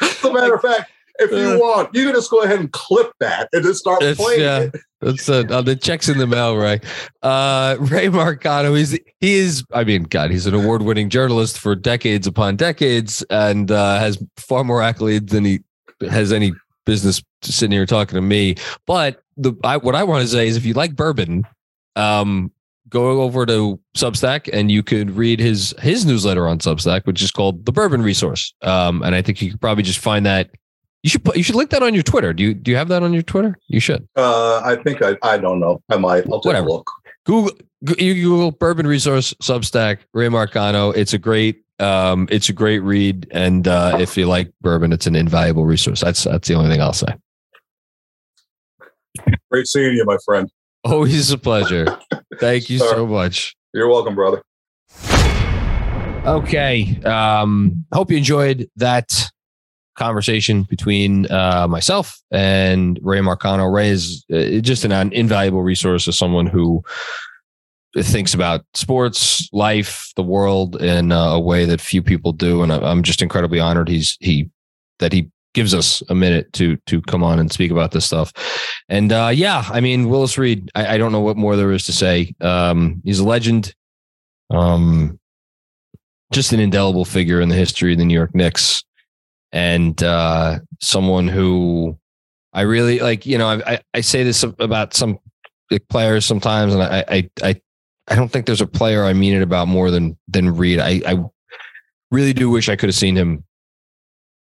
As 0.00 0.24
a 0.24 0.32
matter 0.32 0.54
of 0.54 0.62
fact, 0.62 0.90
if 1.18 1.30
you 1.30 1.54
uh, 1.54 1.58
want, 1.58 1.94
you 1.94 2.04
can 2.04 2.14
just 2.14 2.30
go 2.30 2.42
ahead 2.42 2.60
and 2.60 2.72
clip 2.72 3.12
that 3.20 3.48
and 3.52 3.62
just 3.62 3.80
start 3.80 4.00
playing 4.00 4.40
yeah, 4.40 4.58
it. 4.60 4.76
That's 5.00 5.28
uh, 5.28 5.44
uh, 5.50 5.62
the 5.62 5.76
checks 5.76 6.08
in 6.08 6.18
the 6.18 6.26
mail, 6.26 6.56
Ray. 6.56 6.80
Uh, 7.22 7.76
Ray 7.80 8.08
Marcano, 8.08 8.76
he's 8.76 8.92
he 9.20 9.34
is. 9.34 9.64
I 9.72 9.84
mean, 9.84 10.04
God, 10.04 10.30
he's 10.30 10.46
an 10.46 10.54
award-winning 10.54 11.10
journalist 11.10 11.58
for 11.58 11.74
decades 11.74 12.26
upon 12.26 12.56
decades, 12.56 13.24
and 13.30 13.70
uh, 13.70 13.98
has 13.98 14.22
far 14.36 14.64
more 14.64 14.80
accolades 14.80 15.30
than 15.30 15.44
he 15.44 15.60
has 16.08 16.32
any 16.32 16.52
business 16.84 17.22
sitting 17.42 17.72
here 17.72 17.86
talking 17.86 18.16
to 18.16 18.22
me. 18.22 18.56
But 18.86 19.22
the 19.36 19.54
I, 19.64 19.76
what 19.76 19.94
I 19.94 20.04
want 20.04 20.22
to 20.22 20.28
say 20.28 20.48
is, 20.48 20.56
if 20.56 20.64
you 20.64 20.74
like 20.74 20.96
bourbon, 20.96 21.44
um, 21.96 22.52
go 22.88 23.22
over 23.22 23.46
to 23.46 23.78
Substack 23.96 24.48
and 24.52 24.70
you 24.70 24.82
could 24.82 25.10
read 25.10 25.40
his 25.40 25.74
his 25.80 26.06
newsletter 26.06 26.48
on 26.48 26.58
Substack, 26.58 27.06
which 27.06 27.22
is 27.22 27.30
called 27.30 27.64
the 27.66 27.72
Bourbon 27.72 28.02
Resource. 28.02 28.54
Um, 28.62 29.02
and 29.02 29.14
I 29.14 29.22
think 29.22 29.42
you 29.42 29.50
could 29.50 29.60
probably 29.60 29.82
just 29.82 29.98
find 29.98 30.26
that 30.26 30.50
you 31.02 31.10
should 31.10 31.24
put, 31.24 31.36
you 31.36 31.42
should 31.42 31.54
link 31.54 31.70
that 31.70 31.82
on 31.82 31.94
your 31.94 32.02
Twitter. 32.02 32.32
Do 32.32 32.42
you 32.42 32.54
do 32.54 32.70
you 32.70 32.76
have 32.76 32.88
that 32.88 33.02
on 33.02 33.12
your 33.12 33.22
Twitter? 33.22 33.56
You 33.68 33.80
should. 33.80 34.08
Uh, 34.16 34.60
I 34.64 34.76
think 34.82 35.02
I 35.02 35.16
I 35.22 35.38
don't 35.38 35.60
know. 35.60 35.80
I 35.88 35.96
might. 35.96 36.24
I'll 36.30 36.40
take 36.40 36.46
Whatever. 36.46 36.66
a 36.66 36.70
look. 36.72 36.90
Google 37.24 37.50
you 37.98 38.14
Google 38.14 38.50
Bourbon 38.50 38.86
Resource 38.86 39.34
Substack 39.42 39.98
Ray 40.12 40.28
Marcano. 40.28 40.94
It's 40.96 41.12
a 41.12 41.18
great 41.18 41.64
um 41.78 42.26
it's 42.30 42.48
a 42.48 42.52
great 42.52 42.80
read, 42.80 43.28
and 43.30 43.68
uh, 43.68 43.96
if 44.00 44.16
you 44.16 44.26
like 44.26 44.50
bourbon, 44.60 44.92
it's 44.92 45.06
an 45.06 45.14
invaluable 45.14 45.64
resource. 45.64 46.00
That's 46.00 46.24
that's 46.24 46.48
the 46.48 46.54
only 46.54 46.70
thing 46.70 46.80
I'll 46.80 46.92
say. 46.92 47.14
Great 49.50 49.66
seeing 49.66 49.94
you, 49.94 50.04
my 50.04 50.16
friend. 50.24 50.50
Always 50.84 51.30
a 51.30 51.38
pleasure. 51.38 51.86
Thank 52.38 52.70
you 52.70 52.78
so 52.78 53.06
much. 53.06 53.56
You're 53.72 53.88
welcome, 53.88 54.14
brother. 54.14 54.42
Okay. 56.26 57.00
Um, 57.04 57.84
hope 57.92 58.10
you 58.10 58.16
enjoyed 58.18 58.68
that 58.76 59.28
conversation 59.98 60.62
between 60.62 61.30
uh, 61.30 61.66
myself 61.68 62.18
and 62.30 62.98
Ray 63.02 63.18
Marcano. 63.18 63.70
Ray 63.72 63.90
is 63.90 64.24
uh, 64.32 64.60
just 64.60 64.84
an 64.84 65.12
invaluable 65.12 65.62
resource 65.62 66.08
as 66.08 66.16
someone 66.16 66.46
who 66.46 66.82
thinks 67.96 68.34
about 68.34 68.64
sports, 68.74 69.48
life, 69.52 70.12
the 70.16 70.22
world 70.22 70.80
in 70.80 71.12
a 71.12 71.38
way 71.40 71.64
that 71.64 71.80
few 71.80 72.02
people 72.02 72.32
do, 72.32 72.62
and 72.62 72.72
I'm 72.72 73.02
just 73.02 73.22
incredibly 73.22 73.60
honored 73.60 73.88
he's 73.88 74.16
he 74.20 74.50
that 74.98 75.12
he 75.12 75.30
gives 75.54 75.74
us 75.74 76.02
a 76.08 76.14
minute 76.14 76.52
to 76.52 76.76
to 76.86 77.00
come 77.02 77.24
on 77.24 77.38
and 77.38 77.50
speak 77.50 77.70
about 77.70 77.90
this 77.90 78.04
stuff. 78.04 78.32
And 78.88 79.12
uh, 79.12 79.30
yeah, 79.34 79.64
I 79.68 79.80
mean 79.80 80.08
Willis 80.08 80.38
Reed, 80.38 80.70
I, 80.74 80.94
I, 80.94 80.98
don't 80.98 81.12
know 81.12 81.20
what 81.20 81.36
more 81.36 81.56
there 81.56 81.72
is 81.72 81.84
to 81.84 81.92
say. 81.92 82.34
Um, 82.40 83.02
he's 83.04 83.18
a 83.18 83.24
legend. 83.24 83.74
Um, 84.50 85.18
just 86.30 86.52
an 86.52 86.60
indelible 86.60 87.04
figure 87.04 87.40
in 87.40 87.48
the 87.48 87.56
history 87.56 87.92
of 87.92 87.98
the 87.98 88.04
New 88.04 88.14
York 88.14 88.34
Knicks, 88.34 88.84
and 89.52 90.02
uh, 90.02 90.58
someone 90.80 91.28
who 91.28 91.98
I 92.52 92.62
really 92.62 93.00
like. 93.00 93.26
You 93.26 93.38
know, 93.38 93.48
I, 93.48 93.80
I 93.94 94.00
say 94.00 94.22
this 94.22 94.42
about 94.42 94.94
some 94.94 95.18
players 95.88 96.24
sometimes, 96.24 96.74
and 96.74 96.82
I 96.82 97.04
I 97.08 97.30
I 97.42 97.60
I 98.08 98.14
don't 98.14 98.30
think 98.30 98.46
there's 98.46 98.60
a 98.60 98.66
player 98.66 99.04
I 99.04 99.12
mean 99.12 99.34
it 99.34 99.42
about 99.42 99.68
more 99.68 99.90
than 99.90 100.16
than 100.28 100.56
Reed. 100.56 100.80
I 100.80 101.02
I 101.06 101.24
really 102.10 102.32
do 102.32 102.50
wish 102.50 102.68
I 102.68 102.76
could 102.76 102.88
have 102.88 102.96
seen 102.96 103.16
him 103.16 103.44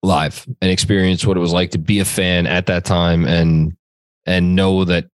live 0.02 0.46
and 0.60 0.70
experience 0.70 1.26
what 1.26 1.36
it 1.36 1.40
was 1.40 1.52
like 1.52 1.70
to 1.72 1.78
be 1.78 1.98
a 1.98 2.04
fan 2.04 2.46
at 2.46 2.66
that 2.66 2.84
time 2.84 3.24
and 3.24 3.76
and 4.24 4.54
know 4.54 4.84
that 4.84 5.06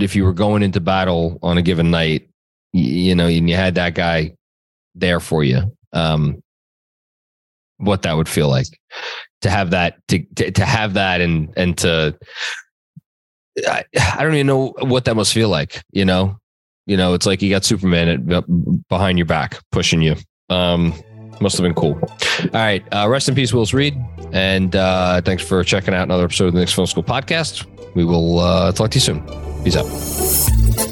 if 0.00 0.16
you 0.16 0.24
were 0.24 0.32
going 0.32 0.62
into 0.62 0.80
battle 0.80 1.38
on 1.42 1.58
a 1.58 1.62
given 1.62 1.90
night, 1.90 2.28
you, 2.72 2.84
you 2.84 3.14
know, 3.14 3.26
and 3.26 3.48
you 3.48 3.56
had 3.56 3.74
that 3.74 3.94
guy 3.94 4.32
there 4.94 5.20
for 5.20 5.44
you, 5.44 5.76
um, 5.92 6.42
what 7.82 8.02
that 8.02 8.16
would 8.16 8.28
feel 8.28 8.48
like 8.48 8.66
to 9.42 9.50
have 9.50 9.70
that 9.70 9.96
to 10.08 10.24
to, 10.36 10.50
to 10.50 10.64
have 10.64 10.94
that 10.94 11.20
and 11.20 11.52
and 11.56 11.76
to 11.78 12.16
I, 13.66 13.84
I 14.16 14.22
don't 14.22 14.34
even 14.34 14.46
know 14.46 14.74
what 14.80 15.04
that 15.04 15.14
must 15.14 15.32
feel 15.32 15.48
like, 15.48 15.82
you 15.92 16.04
know. 16.04 16.38
You 16.86 16.96
know, 16.96 17.14
it's 17.14 17.26
like 17.26 17.42
you 17.42 17.50
got 17.50 17.64
Superman 17.64 18.08
at, 18.32 18.88
behind 18.88 19.18
your 19.18 19.26
back 19.26 19.58
pushing 19.70 20.02
you. 20.02 20.16
Um, 20.48 20.94
must 21.40 21.56
have 21.56 21.62
been 21.62 21.74
cool. 21.74 21.98
All 22.02 22.48
right. 22.52 22.84
Uh, 22.92 23.08
rest 23.08 23.28
in 23.28 23.34
peace, 23.34 23.52
Willis 23.52 23.72
Reed. 23.72 23.96
And 24.32 24.74
uh, 24.74 25.20
thanks 25.20 25.44
for 25.44 25.62
checking 25.62 25.94
out 25.94 26.04
another 26.04 26.24
episode 26.24 26.46
of 26.46 26.54
the 26.54 26.60
Knicks 26.60 26.72
Film 26.72 26.86
School 26.86 27.04
podcast. 27.04 27.66
We 27.94 28.04
will 28.04 28.40
uh, 28.40 28.72
talk 28.72 28.90
to 28.92 28.96
you 28.96 29.00
soon. 29.00 29.22
Peace 29.62 29.76
out. 29.76 30.91